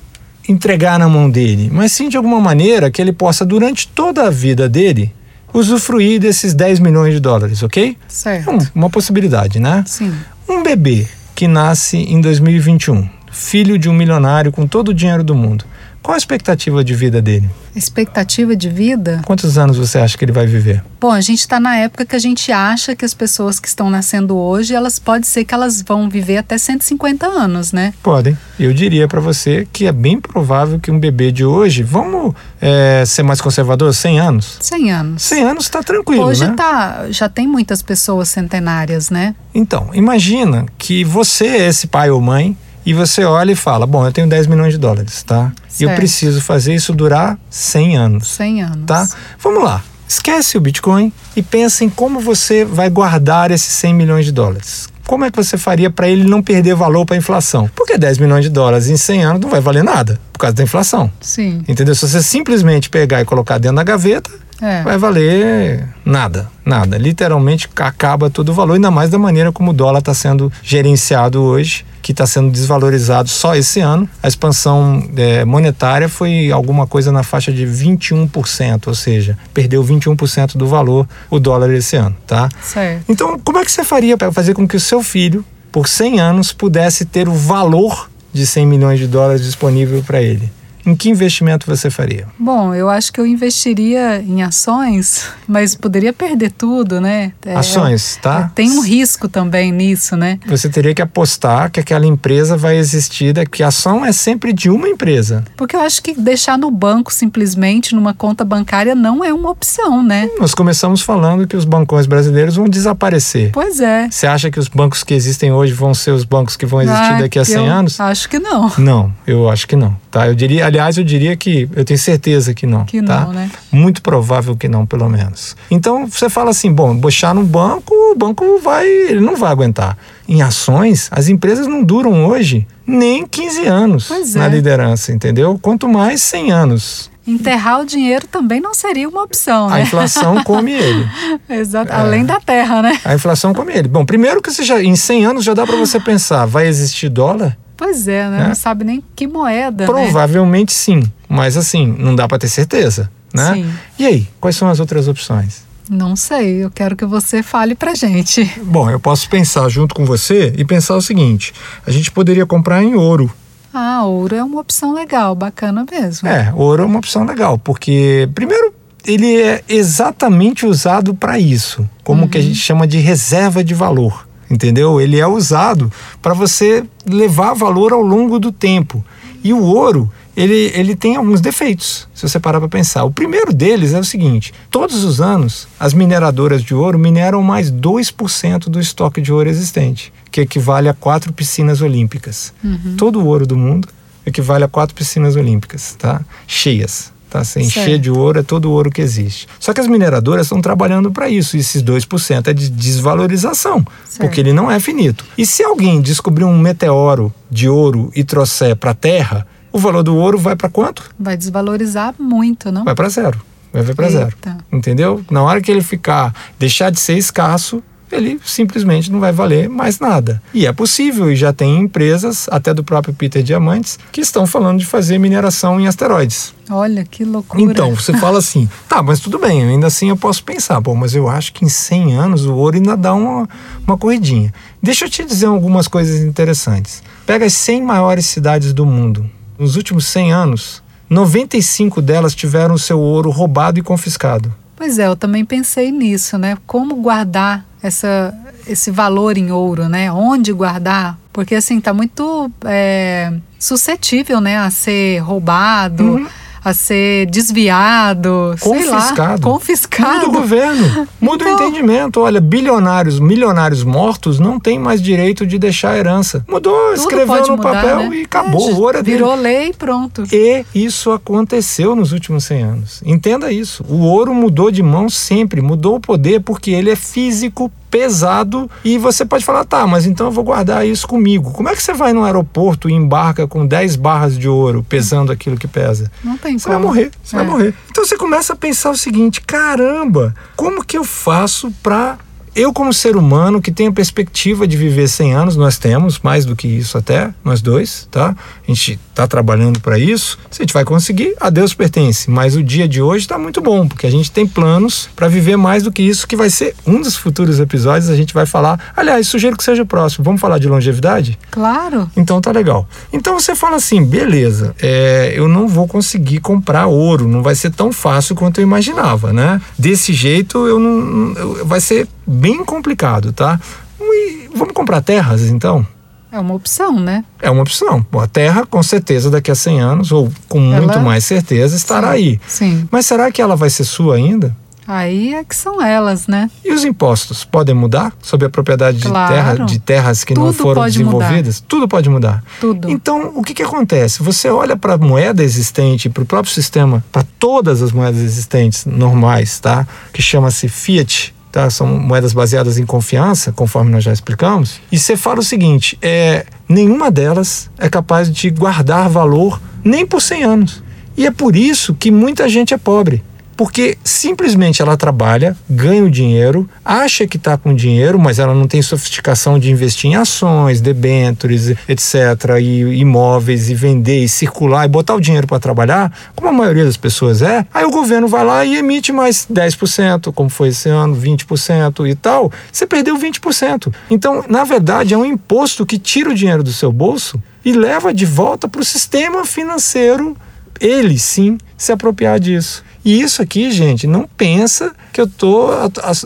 [0.47, 4.29] entregar na mão dele, mas sim de alguma maneira que ele possa, durante toda a
[4.29, 5.13] vida dele,
[5.53, 7.97] usufruir desses 10 milhões de dólares, ok?
[8.07, 8.51] Certo.
[8.51, 9.83] Hum, uma possibilidade, né?
[9.88, 10.13] Sim.
[10.47, 15.36] Um bebê que nasce em 2021, filho de um milionário com todo o dinheiro do
[15.36, 15.65] mundo,
[16.08, 17.50] qual a expectativa de vida dele?
[17.76, 19.22] Expectativa de vida?
[19.26, 20.82] Quantos anos você acha que ele vai viver?
[21.02, 23.89] Bom, a gente está na época que a gente acha que as pessoas que estão
[23.89, 27.93] nascendo hoje, elas pode ser que elas vão viver até 150 anos, né?
[28.02, 28.38] Podem.
[28.58, 33.04] Eu diria para você que é bem provável que um bebê de hoje, vamos é,
[33.06, 34.58] ser mais conservador, 100 anos?
[34.62, 35.24] 100 anos.
[35.24, 36.54] 100 anos está tranquilo, Hoje né?
[36.56, 39.36] tá, já tem muitas pessoas centenárias, né?
[39.54, 42.56] Então, imagina que você é esse pai ou mãe
[42.89, 45.52] e você olha e fala: Bom, eu tenho 10 milhões de dólares, tá?
[45.80, 46.00] E eu Certo.
[46.00, 48.86] preciso fazer isso durar 100 anos, 100 anos.
[48.86, 49.08] tá?
[49.39, 49.84] Vamos lá.
[50.08, 54.88] Esquece o Bitcoin e pensa em como você vai guardar esses 100 milhões de dólares.
[55.06, 57.69] Como é que você faria para ele não perder valor para a inflação?
[57.76, 60.63] Porque 10 milhões de dólares em 100 anos não vai valer nada por causa da
[60.63, 61.12] inflação.
[61.21, 61.62] Sim.
[61.67, 61.93] Entendeu?
[61.95, 64.30] Se você simplesmente pegar e colocar dentro da gaveta,
[64.62, 64.82] É.
[64.84, 66.97] vai valer nada, nada.
[66.97, 71.41] Literalmente acaba todo o valor, ainda mais da maneira como o dólar está sendo gerenciado
[71.41, 74.10] hoje, que está sendo desvalorizado só esse ano.
[74.24, 80.56] A expansão eh, monetária foi alguma coisa na faixa de 21%, ou seja, perdeu 21%
[80.56, 82.48] do valor o dólar esse ano, tá?
[82.63, 83.04] Certo.
[83.10, 86.22] Então, como é que você faria para fazer com que o seu filho, por 100
[86.22, 90.50] anos, pudesse ter o valor de 100 milhões de dólares disponível para ele?
[90.88, 92.28] Em que investimento você faria?
[92.39, 97.34] Bom, eu acho que eu investiria em ações, mas poderia perder tudo, né?
[97.45, 98.50] É, ações, tá?
[98.52, 100.39] É, tem um risco também nisso, né?
[100.47, 104.69] Você teria que apostar que aquela empresa vai existir, que a ação é sempre de
[104.69, 105.43] uma empresa.
[105.58, 110.02] Porque eu acho que deixar no banco simplesmente numa conta bancária não é uma opção,
[110.02, 110.30] né?
[110.39, 113.52] Nós começamos falando que os bancões brasileiros vão desaparecer.
[113.52, 114.08] Pois é.
[114.10, 117.13] Você acha que os bancos que existem hoje vão ser os bancos que vão existir
[117.13, 118.00] ah, daqui a 100 anos?
[118.00, 118.71] Acho que não.
[118.78, 120.28] Não, eu acho que não, tá?
[120.28, 123.21] Eu diria, aliás, eu diria que eu tenho certeza que não, que tá?
[123.21, 123.51] não, né?
[123.71, 125.55] Muito provável que não, pelo menos.
[125.69, 129.97] Então, você fala assim, bom, deixar no banco, o banco vai, ele não vai aguentar.
[130.27, 134.39] Em ações, as empresas não duram hoje nem 15 anos é.
[134.39, 135.59] na liderança, entendeu?
[135.61, 137.11] Quanto mais 100 anos.
[137.27, 139.75] Enterrar o dinheiro também não seria uma opção, né?
[139.75, 141.05] A inflação come ele.
[141.49, 141.95] Exato, é.
[141.95, 142.99] além da terra, né?
[143.03, 143.89] A inflação come ele.
[143.89, 147.09] Bom, primeiro que você já, em 100 anos já dá para você pensar, vai existir
[147.09, 147.57] dólar?
[147.77, 148.41] Pois é, né?
[148.41, 148.47] É.
[148.47, 149.85] Não sabe nem que moeda, né?
[149.85, 150.75] Provavelmente né?
[150.75, 153.53] sim, mas assim, não dá para ter certeza, né?
[153.53, 153.73] Sim.
[153.99, 155.67] E aí, quais são as outras opções?
[155.89, 158.43] Não sei, eu quero que você fale pra gente.
[158.63, 161.53] Bom, eu posso pensar junto com você e pensar o seguinte:
[161.85, 163.31] a gente poderia comprar em ouro.
[163.73, 166.27] Ah, ouro é uma opção legal, bacana mesmo.
[166.27, 168.73] É, ouro é uma opção legal, porque, primeiro,
[169.05, 172.27] ele é exatamente usado para isso, como uhum.
[172.27, 174.99] que a gente chama de reserva de valor, entendeu?
[174.99, 179.03] Ele é usado para você levar valor ao longo do tempo.
[179.43, 183.03] E o ouro, ele, ele tem alguns defeitos, se você parar para pensar.
[183.03, 187.71] O primeiro deles é o seguinte: todos os anos, as mineradoras de ouro mineram mais
[187.71, 192.53] 2% do estoque de ouro existente, que equivale a quatro piscinas olímpicas.
[192.63, 192.95] Uhum.
[192.97, 193.88] Todo o ouro do mundo
[194.25, 196.21] equivale a quatro piscinas olímpicas, tá?
[196.45, 197.13] Cheias.
[197.29, 197.43] Tá?
[197.43, 199.47] Se encher de ouro é todo o ouro que existe.
[199.59, 201.57] Só que as mineradoras estão trabalhando para isso.
[201.57, 204.21] E esses 2% é de desvalorização, certo.
[204.21, 205.25] porque ele não é finito.
[205.37, 210.03] E se alguém descobrir um meteoro de ouro e trouxer para a Terra, o valor
[210.03, 211.03] do ouro vai para quanto?
[211.19, 212.85] Vai desvalorizar muito, não?
[212.85, 213.39] Vai para zero.
[213.73, 214.33] Vai para zero.
[214.71, 215.23] Entendeu?
[215.29, 220.00] Na hora que ele ficar, deixar de ser escasso, ele simplesmente não vai valer mais
[220.00, 220.41] nada.
[220.54, 224.80] E é possível, e já tem empresas, até do próprio Peter Diamantes, que estão falando
[224.80, 226.54] de fazer mineração em asteroides.
[226.70, 227.62] Olha que loucura.
[227.62, 231.15] Então, você fala assim, tá, mas tudo bem, ainda assim eu posso pensar, bom, mas
[231.15, 233.48] eu acho que em 100 anos o ouro ainda dá uma,
[233.86, 234.54] uma corridinha.
[234.82, 237.04] Deixa eu te dizer algumas coisas interessantes.
[237.26, 239.30] Pega as 100 maiores cidades do mundo.
[239.58, 244.54] Nos últimos 100 anos, 95 delas tiveram o seu ouro roubado e confiscado.
[244.77, 246.55] Pois é, eu também pensei nisso, né?
[246.65, 248.33] Como guardar essa,
[248.67, 250.11] esse valor em ouro, né?
[250.11, 251.17] Onde guardar?
[251.33, 256.03] Porque assim, tá muito é, suscetível, né, a ser roubado.
[256.03, 256.27] Uhum
[256.67, 259.47] a ser desviado, confiscado.
[259.47, 260.25] Lá, confiscado.
[260.25, 261.65] Muda o governo, muda então...
[261.65, 262.19] o entendimento.
[262.19, 266.43] Olha, bilionários, milionários mortos não têm mais direito de deixar herança.
[266.45, 268.17] Mudou, Tudo escreveu no mudar, papel né?
[268.17, 268.69] e acabou.
[268.69, 269.43] É, o ouro é virou dele.
[269.43, 270.23] lei e pronto.
[270.30, 273.01] E isso aconteceu nos últimos 100 anos.
[273.06, 273.86] Entenda isso.
[273.88, 278.97] O ouro mudou de mão sempre, mudou o poder porque ele é físico pesado e
[278.97, 281.52] você pode falar, tá, mas então eu vou guardar isso comigo.
[281.52, 285.32] Como é que você vai no aeroporto e embarca com 10 barras de ouro pesando
[285.32, 286.12] aquilo que pesa?
[286.23, 286.80] Não tem você como.
[286.80, 287.39] vai morrer, você é.
[287.39, 287.73] vai morrer.
[287.89, 292.17] Então você começa a pensar o seguinte, caramba, como que eu faço para
[292.58, 296.43] eu, como ser humano que tenho a perspectiva de viver 100 anos, nós temos mais
[296.43, 298.36] do que isso até, nós dois, tá?
[298.67, 300.39] A gente está trabalhando para isso.
[300.50, 302.32] Se a gente vai conseguir, a Deus pertence.
[302.32, 305.56] Mas o dia de hoje está muito bom, porque a gente tem planos para viver
[305.56, 308.10] mais do que isso, que vai ser um dos futuros episódios.
[308.10, 308.91] A gente vai falar.
[308.98, 310.26] Aliás, sugiro que seja o próximo.
[310.26, 311.38] Vamos falar de longevidade?
[311.52, 312.10] Claro.
[312.17, 312.89] Então tá legal.
[313.13, 317.72] Então você fala assim, beleza, é, eu não vou conseguir comprar ouro, não vai ser
[317.72, 319.62] tão fácil quanto eu imaginava, né?
[319.78, 323.59] Desse jeito, eu não, eu, vai ser bem complicado, tá?
[323.99, 325.85] E vamos comprar terras então?
[326.31, 327.23] É uma opção, né?
[327.41, 328.05] É uma opção.
[328.19, 330.85] A Terra, com certeza, daqui a 100 anos, ou com ela...
[330.85, 332.39] muito mais certeza, estará sim, aí.
[332.45, 332.87] Sim.
[332.91, 334.55] Mas será que ela vai ser sua ainda?
[334.87, 336.49] Aí é que são elas, né?
[336.63, 339.27] E os impostos podem mudar sobre a propriedade claro.
[339.27, 341.57] de, terra, de terras que Tudo não foram desenvolvidas?
[341.57, 341.67] Mudar.
[341.67, 342.43] Tudo pode mudar.
[342.59, 342.89] Tudo.
[342.89, 344.23] Então, o que, que acontece?
[344.23, 348.85] Você olha para a moeda existente, para o próprio sistema, para todas as moedas existentes
[348.85, 349.85] normais, tá?
[350.13, 351.69] Que chama-se Fiat, tá?
[351.69, 354.79] São moedas baseadas em confiança, conforme nós já explicamos.
[354.91, 360.21] E você fala o seguinte: é, nenhuma delas é capaz de guardar valor nem por
[360.21, 360.83] 100 anos.
[361.15, 363.23] E é por isso que muita gente é pobre
[363.58, 368.67] porque simplesmente ela trabalha, ganha o dinheiro, acha que está com dinheiro, mas ela não
[368.67, 374.88] tem sofisticação de investir em ações, debêntures, etc., e imóveis, e vender, e circular, e
[374.88, 377.65] botar o dinheiro para trabalhar, como a maioria das pessoas é.
[377.74, 382.13] Aí o governo vai lá e emite mais 10%, como foi esse ano, 20% e
[382.13, 382.52] tal.
[382.72, 383.91] Você perdeu 20%.
[384.12, 388.13] Então, na verdade, é um imposto que tira o dinheiro do seu bolso e leva
[388.13, 390.38] de volta para o sistema financeiro
[390.80, 392.84] ele sim se apropriar disso.
[393.03, 395.69] E isso aqui, gente, não pensa que eu estou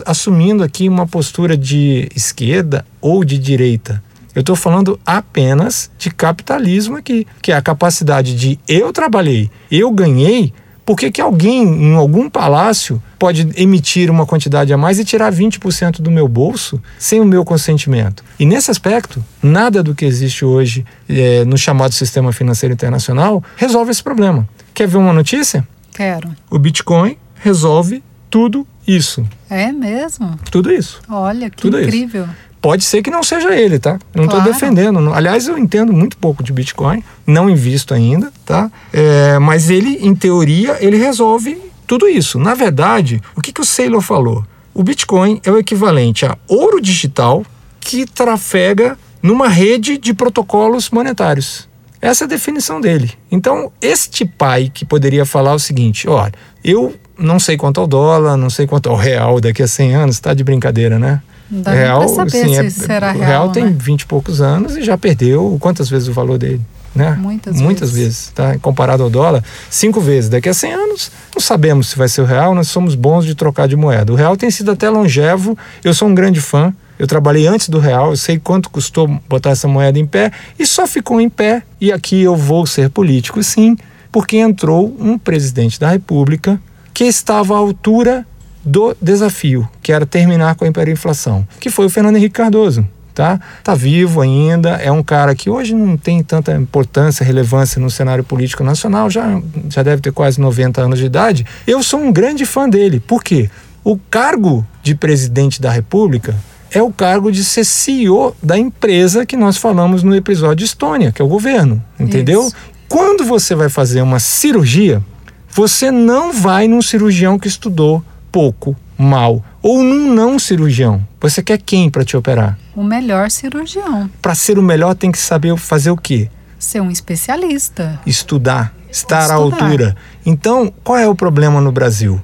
[0.04, 4.02] assumindo aqui uma postura de esquerda ou de direita.
[4.34, 9.90] Eu estou falando apenas de capitalismo aqui, que é a capacidade de eu trabalhei, eu
[9.90, 10.52] ganhei,
[10.84, 15.32] por que, que alguém em algum palácio pode emitir uma quantidade a mais e tirar
[15.32, 18.24] 20% do meu bolso sem o meu consentimento?
[18.38, 23.90] E nesse aspecto, nada do que existe hoje é, no chamado sistema financeiro internacional resolve
[23.90, 24.48] esse problema.
[24.74, 25.66] Quer ver uma notícia?
[25.92, 26.30] Quero.
[26.50, 29.26] O Bitcoin resolve tudo isso.
[29.48, 30.38] É mesmo?
[30.50, 31.00] Tudo isso.
[31.08, 32.24] Olha, que tudo incrível.
[32.24, 32.52] Isso.
[32.62, 33.98] Pode ser que não seja ele, tá?
[34.14, 34.52] Não estou claro.
[34.52, 35.12] defendendo.
[35.12, 38.70] Aliás, eu entendo muito pouco de Bitcoin, não invisto ainda, tá?
[38.92, 42.38] É, mas ele, em teoria, ele resolve tudo isso.
[42.38, 44.46] Na verdade, o que, que o Saylor falou?
[44.72, 47.44] O Bitcoin é o equivalente a ouro digital
[47.80, 51.68] que trafega numa rede de protocolos monetários.
[52.02, 53.12] Essa é a definição dele.
[53.30, 56.32] Então, este pai que poderia falar o seguinte: olha,
[56.64, 59.68] eu não sei quanto é o dólar, não sei quanto é o real daqui a
[59.68, 61.22] 100 anos, está de brincadeira, né?
[61.48, 63.76] Não dá real, saber sim, se é, será o real, real tem né?
[63.78, 66.60] 20 e poucos anos e já perdeu quantas vezes o valor dele?
[66.94, 67.16] Né?
[67.18, 68.04] Muitas, Muitas vezes.
[68.04, 68.58] vezes tá?
[68.58, 70.28] Comparado ao dólar, cinco vezes.
[70.28, 73.34] Daqui a 100 anos, não sabemos se vai ser o real, nós somos bons de
[73.34, 74.12] trocar de moeda.
[74.12, 76.74] O real tem sido até longevo, eu sou um grande fã.
[77.02, 80.64] Eu trabalhei antes do real, eu sei quanto custou botar essa moeda em pé e
[80.64, 81.64] só ficou em pé.
[81.80, 83.76] E aqui eu vou ser político, sim,
[84.12, 86.62] porque entrou um presidente da República
[86.94, 88.24] que estava à altura
[88.64, 92.86] do desafio, que era terminar com a hiperinflação, que foi o Fernando Henrique Cardoso.
[93.12, 93.40] Tá?
[93.64, 98.22] tá vivo ainda, é um cara que hoje não tem tanta importância, relevância no cenário
[98.22, 101.44] político nacional, já, já deve ter quase 90 anos de idade.
[101.66, 103.00] Eu sou um grande fã dele.
[103.00, 103.50] Por quê?
[103.82, 106.34] O cargo de presidente da República
[106.72, 111.20] é o cargo de ser CEO da empresa que nós falamos no episódio Estônia, que
[111.20, 112.46] é o governo, entendeu?
[112.46, 112.56] Isso.
[112.88, 115.02] Quando você vai fazer uma cirurgia,
[115.50, 121.06] você não vai num cirurgião que estudou pouco, mal, ou num não cirurgião.
[121.20, 122.58] Você quer quem para te operar?
[122.74, 124.10] O melhor cirurgião.
[124.20, 126.28] Para ser o melhor tem que saber fazer o quê?
[126.58, 128.00] Ser um especialista.
[128.06, 129.34] Estudar, estar Estudar.
[129.34, 129.96] à altura.
[130.24, 132.20] Então, qual é o problema no Brasil?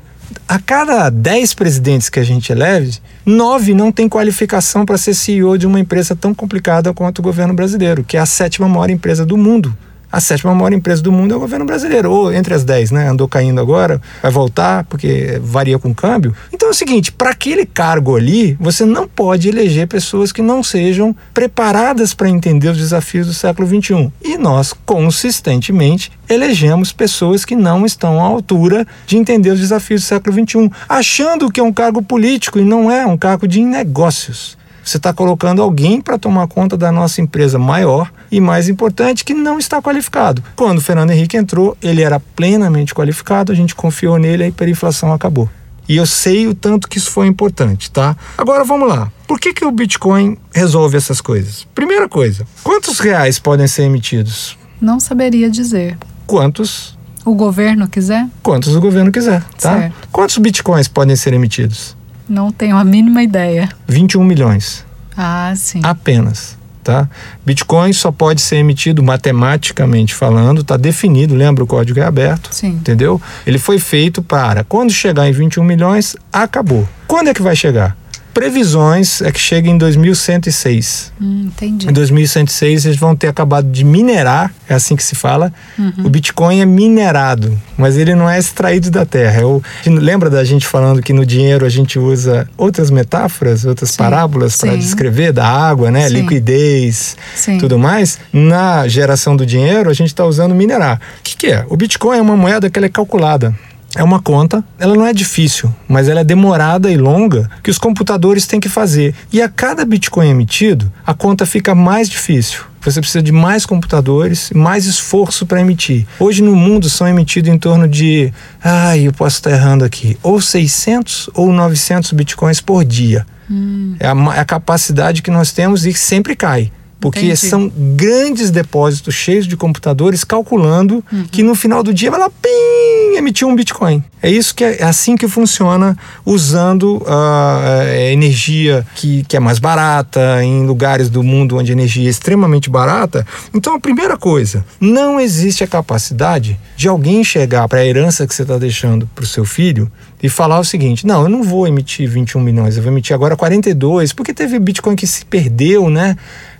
[0.50, 5.58] A cada 10 presidentes que a gente eleve, nove não tem qualificação para ser CEO
[5.58, 9.26] de uma empresa tão complicada quanto o governo brasileiro, que é a sétima maior empresa
[9.26, 9.76] do mundo
[10.10, 13.08] a sétima maior empresa do mundo é o governo brasileiro, ou entre as dez, né?
[13.08, 16.34] Andou caindo agora, vai voltar, porque varia com o câmbio.
[16.52, 20.62] Então é o seguinte: para aquele cargo ali, você não pode eleger pessoas que não
[20.62, 24.10] sejam preparadas para entender os desafios do século XXI.
[24.22, 30.06] E nós, consistentemente, elegemos pessoas que não estão à altura de entender os desafios do
[30.06, 34.56] século XXI, achando que é um cargo político e não é um cargo de negócios.
[34.88, 39.34] Você está colocando alguém para tomar conta da nossa empresa maior e mais importante, que
[39.34, 40.42] não está qualificado.
[40.56, 45.12] Quando o Fernando Henrique entrou, ele era plenamente qualificado, a gente confiou nele, a hiperinflação
[45.12, 45.46] acabou.
[45.86, 48.16] E eu sei o tanto que isso foi importante, tá?
[48.38, 49.12] Agora vamos lá.
[49.26, 51.66] Por que, que o Bitcoin resolve essas coisas?
[51.74, 54.56] Primeira coisa, quantos reais podem ser emitidos?
[54.80, 55.98] Não saberia dizer.
[56.26, 56.96] Quantos?
[57.26, 58.26] O governo quiser?
[58.42, 59.80] Quantos o governo quiser, tá?
[59.80, 60.08] Certo.
[60.10, 61.97] Quantos bitcoins podem ser emitidos?
[62.28, 63.68] Não tenho a mínima ideia.
[63.86, 64.84] 21 milhões.
[65.16, 65.80] Ah, sim.
[65.82, 66.56] Apenas.
[66.84, 67.06] Tá?
[67.44, 72.68] Bitcoin só pode ser emitido matematicamente falando, está definido, lembra o código é aberto, Sim.
[72.68, 73.20] entendeu?
[73.46, 76.88] Ele foi feito para quando chegar em 21 milhões, acabou.
[77.06, 77.94] Quando é que vai chegar?
[78.38, 81.12] Previsões é que chega em 2106.
[81.20, 81.88] Hum, entendi.
[81.88, 85.52] Em 2106 eles vão ter acabado de minerar, é assim que se fala.
[85.76, 86.04] Uhum.
[86.04, 89.40] O Bitcoin é minerado, mas ele não é extraído da terra.
[89.40, 93.96] Eu, lembra da gente falando que no dinheiro a gente usa outras metáforas, outras Sim.
[93.96, 96.08] parábolas para descrever da água, né?
[96.08, 96.14] Sim.
[96.14, 97.58] Liquidez, Sim.
[97.58, 98.20] tudo mais.
[98.32, 101.00] Na geração do dinheiro a gente está usando minerar.
[101.18, 101.66] O que, que é?
[101.68, 103.52] O Bitcoin é uma moeda que ela é calculada
[103.96, 107.78] é uma conta, ela não é difícil, mas ela é demorada e longa que os
[107.78, 109.14] computadores têm que fazer.
[109.32, 112.60] E a cada Bitcoin emitido, a conta fica mais difícil.
[112.82, 116.06] Você precisa de mais computadores, mais esforço para emitir.
[116.18, 120.40] Hoje no mundo são emitidos em torno de, ai, eu posso estar errando aqui, ou
[120.40, 123.26] 600 ou 900 bitcoins por dia.
[123.50, 123.96] Hum.
[123.98, 126.70] É, a, é a capacidade que nós temos e sempre cai.
[127.00, 127.36] Porque Entendi.
[127.36, 131.24] são grandes depósitos cheios de computadores calculando uhum.
[131.30, 134.02] que no final do dia vai lá, pim, emitir um Bitcoin.
[134.20, 139.40] É isso que é, é assim que funciona usando a uh, energia que, que é
[139.40, 143.24] mais barata em lugares do mundo onde a energia é extremamente barata.
[143.54, 148.34] Então a primeira coisa, não existe a capacidade de alguém chegar para a herança que
[148.34, 149.90] você está deixando para o seu filho
[150.22, 153.36] e falar o seguinte: não, eu não vou emitir 21 milhões, eu vou emitir agora
[153.36, 156.16] 42, porque teve Bitcoin que se perdeu, né?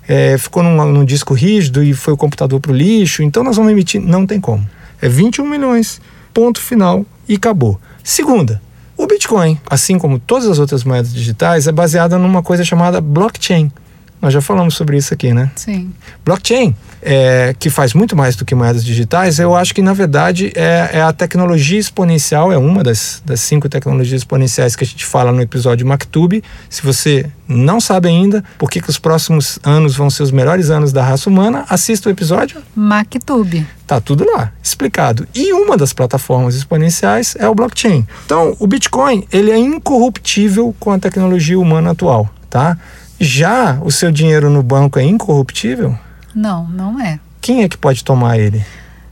[0.09, 3.57] É, ficou num, num, disco rígido e foi o computador para o lixo, então nós
[3.57, 4.01] vamos emitir.
[4.01, 4.67] Não tem como.
[4.99, 6.01] É 21 milhões.
[6.33, 7.79] Ponto final e acabou.
[8.03, 8.59] Segunda,
[8.97, 13.71] o Bitcoin, assim como todas as outras moedas digitais, é baseada numa coisa chamada blockchain.
[14.19, 15.51] Nós já falamos sobre isso aqui, né?
[15.55, 15.93] Sim.
[16.25, 20.51] Blockchain, é, que faz muito mais do que moedas digitais, eu acho que na verdade
[20.55, 25.05] é, é, a tecnologia exponencial, é uma das, das cinco tecnologias exponenciais que a gente
[25.05, 26.43] fala no episódio MacTube.
[26.69, 30.69] Se você não sabe ainda por que, que os próximos anos vão ser os melhores
[30.69, 32.61] anos da raça humana, assista o episódio.
[32.75, 33.65] MacTube.
[33.87, 35.27] Tá tudo lá, explicado.
[35.33, 38.05] E uma das plataformas exponenciais é o blockchain.
[38.25, 42.77] Então, o Bitcoin, ele é incorruptível com a tecnologia humana atual, tá?
[43.19, 45.97] Já o seu dinheiro no banco é incorruptível?
[46.35, 47.19] Não, não é.
[47.41, 48.63] Quem é que pode tomar ele?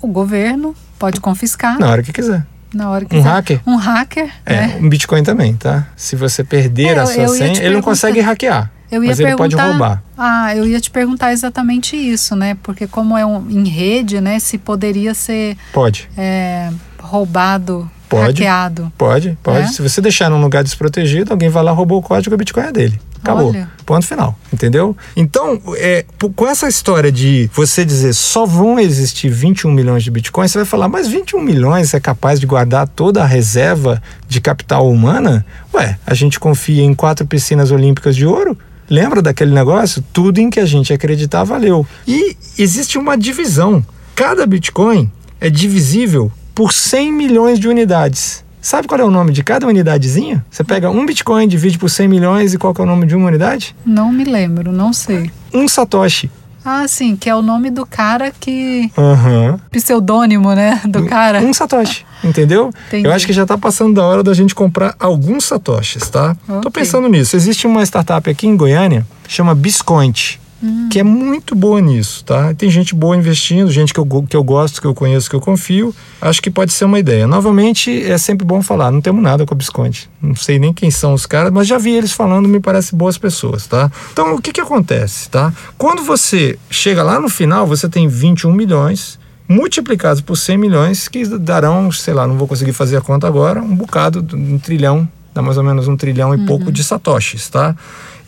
[0.02, 1.80] O governo pode confiscar.
[1.80, 2.46] Na hora que quiser.
[2.74, 3.30] Na hora que Um quiser.
[3.30, 3.62] hacker?
[3.66, 4.78] Um hacker, É, né?
[4.82, 5.88] um Bitcoin também, tá?
[5.96, 8.72] Se você perder É, a sua eu senha, ele não consegue hackear.
[8.92, 10.02] Eu ia mas ele pode roubar.
[10.18, 12.58] Ah, eu ia te perguntar exatamente isso, né?
[12.64, 14.40] Porque como é um, em rede, né?
[14.40, 16.10] Se poderia ser Pode.
[16.18, 18.42] é, roubado, Pode.
[18.44, 18.92] hackeado.
[18.98, 19.66] Pode, pode.
[19.66, 19.68] É?
[19.68, 22.72] Se você deixar num lugar desprotegido, alguém vai lá, roubou o código, o Bitcoin é
[22.72, 23.00] dele.
[23.22, 23.50] Acabou.
[23.50, 23.70] Olha.
[23.86, 24.38] Ponto final.
[24.54, 24.96] Entendeu?
[25.16, 26.06] Então, é,
[26.36, 30.66] com essa história de você dizer só vão existir 21 milhões de Bitcoins, você vai
[30.66, 35.46] falar, mas 21 milhões é capaz de guardar toda a reserva de capital humana?
[35.74, 38.58] Ué, a gente confia em quatro piscinas olímpicas de ouro?
[38.90, 40.04] Lembra daquele negócio?
[40.14, 41.86] Tudo em que a gente acreditar valeu.
[42.08, 43.86] E existe uma divisão.
[44.16, 48.44] Cada Bitcoin é divisível por 100 milhões de unidades.
[48.60, 50.44] Sabe qual é o nome de cada unidadezinha?
[50.50, 53.28] Você pega um Bitcoin, divide por 100 milhões e qual é o nome de uma
[53.28, 53.76] unidade?
[53.86, 55.30] Não me lembro, não sei.
[55.54, 56.32] Um Satoshi.
[56.66, 58.92] Ah, sim, que é o nome do cara que.
[58.98, 59.60] Aham.
[59.70, 60.82] Pseudônimo, né?
[60.90, 61.42] Do cara.
[61.42, 62.72] Um Satoshi, entendeu?
[62.88, 63.08] Entendi.
[63.08, 66.36] Eu acho que já está passando da hora da gente comprar alguns Satoshis, tá?
[66.48, 66.72] Tô Ok.
[66.72, 67.36] pensando nisso.
[67.36, 70.90] Existe uma startup aqui em Goiânia, chama Biscoint, Hum.
[70.92, 72.52] que é muito boa nisso, tá?
[72.54, 75.40] Tem gente boa investindo, gente que eu, que eu gosto, que eu conheço, que eu
[75.40, 75.94] confio.
[76.20, 77.28] Acho que pode ser uma ideia.
[77.28, 80.10] Novamente, é sempre bom falar, não temos nada com a Biscoint.
[80.22, 83.18] Não sei nem quem são os caras, mas já vi eles falando, me parece boas
[83.18, 83.92] pessoas, tá?
[84.12, 85.54] Então, o que que acontece, tá?
[85.78, 91.26] Quando você chega lá no final, você tem 21 milhões multiplicados por 100 milhões, que
[91.38, 95.42] darão, sei lá, não vou conseguir fazer a conta agora, um bocado, um trilhão, dá
[95.42, 97.76] mais ou menos um trilhão e pouco de satoshis, tá?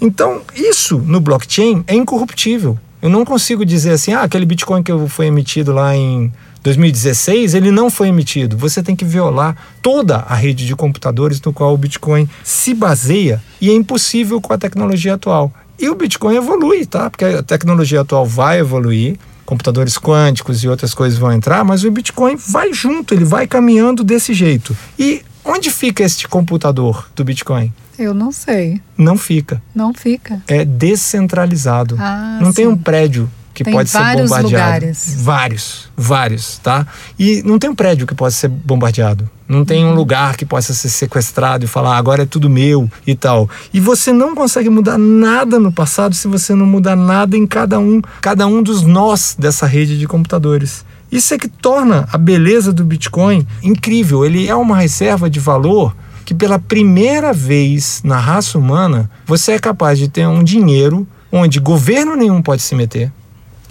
[0.02, 2.78] Então, isso no blockchain é incorruptível.
[3.02, 6.32] Eu não consigo dizer assim, ah, aquele Bitcoin que foi emitido lá em
[6.64, 8.58] 2016, ele não foi emitido.
[8.58, 13.42] Você tem que violar toda a rede de computadores no qual o Bitcoin se baseia
[13.62, 15.52] e é impossível com a tecnologia atual.
[15.78, 17.10] E o Bitcoin evolui, tá?
[17.10, 21.92] Porque a tecnologia atual vai evoluir, computadores quânticos e outras coisas vão entrar, mas o
[21.92, 24.76] Bitcoin vai junto, ele vai caminhando desse jeito.
[24.98, 27.72] E onde fica este computador do Bitcoin?
[28.00, 28.82] Eu não sei.
[28.98, 29.62] Não fica.
[29.76, 30.42] Não fica.
[30.48, 31.96] É descentralizado.
[32.00, 32.72] Ah, não tem sim.
[32.72, 34.44] um prédio que Tem pode ser bombardeado.
[34.48, 35.16] lugares.
[35.20, 36.88] Vários, vários, tá?
[37.18, 39.30] E não tem um prédio que possa ser bombardeado.
[39.50, 42.90] Não tem um lugar que possa ser sequestrado e falar "Ah, agora é tudo meu
[43.06, 43.50] e tal.
[43.74, 47.80] E você não consegue mudar nada no passado se você não mudar nada em cada
[47.80, 50.86] um, cada um dos nós dessa rede de computadores.
[51.12, 54.24] Isso é que torna a beleza do Bitcoin incrível.
[54.24, 55.94] Ele é uma reserva de valor
[56.30, 61.60] que pela primeira vez na raça humana você é capaz de ter um dinheiro onde
[61.60, 63.12] governo nenhum pode se meter.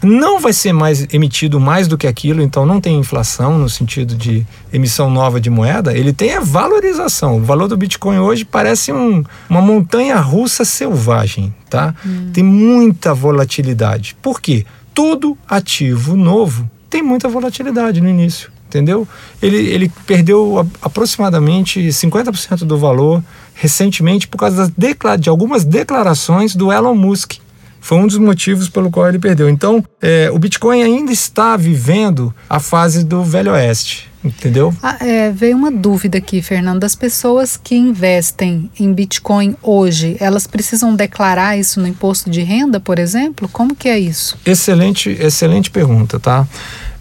[0.03, 4.17] Não vai ser mais emitido mais do que aquilo, então não tem inflação no sentido
[4.17, 7.37] de emissão nova de moeda, ele tem a valorização.
[7.37, 11.95] O valor do Bitcoin hoje parece um- uma montanha russa selvagem, tá?
[12.33, 14.17] Tem muita volatilidade.
[14.21, 14.67] Por quê?
[14.93, 19.07] Todo ativo novo tem muita volatilidade no início entendeu?
[19.43, 23.23] Ele, ele perdeu a- aproximadamente 50% do valor
[23.55, 24.73] recentemente por causa
[25.19, 27.35] de algumas declarações do Elon Musk.
[27.81, 29.49] Foi um dos motivos pelo qual ele perdeu.
[29.49, 34.75] Então, é, o Bitcoin ainda está vivendo a fase do Velho Oeste, entendeu?
[34.83, 36.83] Ah, é, veio uma dúvida aqui, Fernando.
[36.83, 42.81] As pessoas que investem em Bitcoin hoje, elas precisam declarar isso no imposto de renda,
[42.81, 43.49] por exemplo?
[43.49, 44.37] Como que é isso?
[44.45, 46.47] Excelente, excelente pergunta, tá?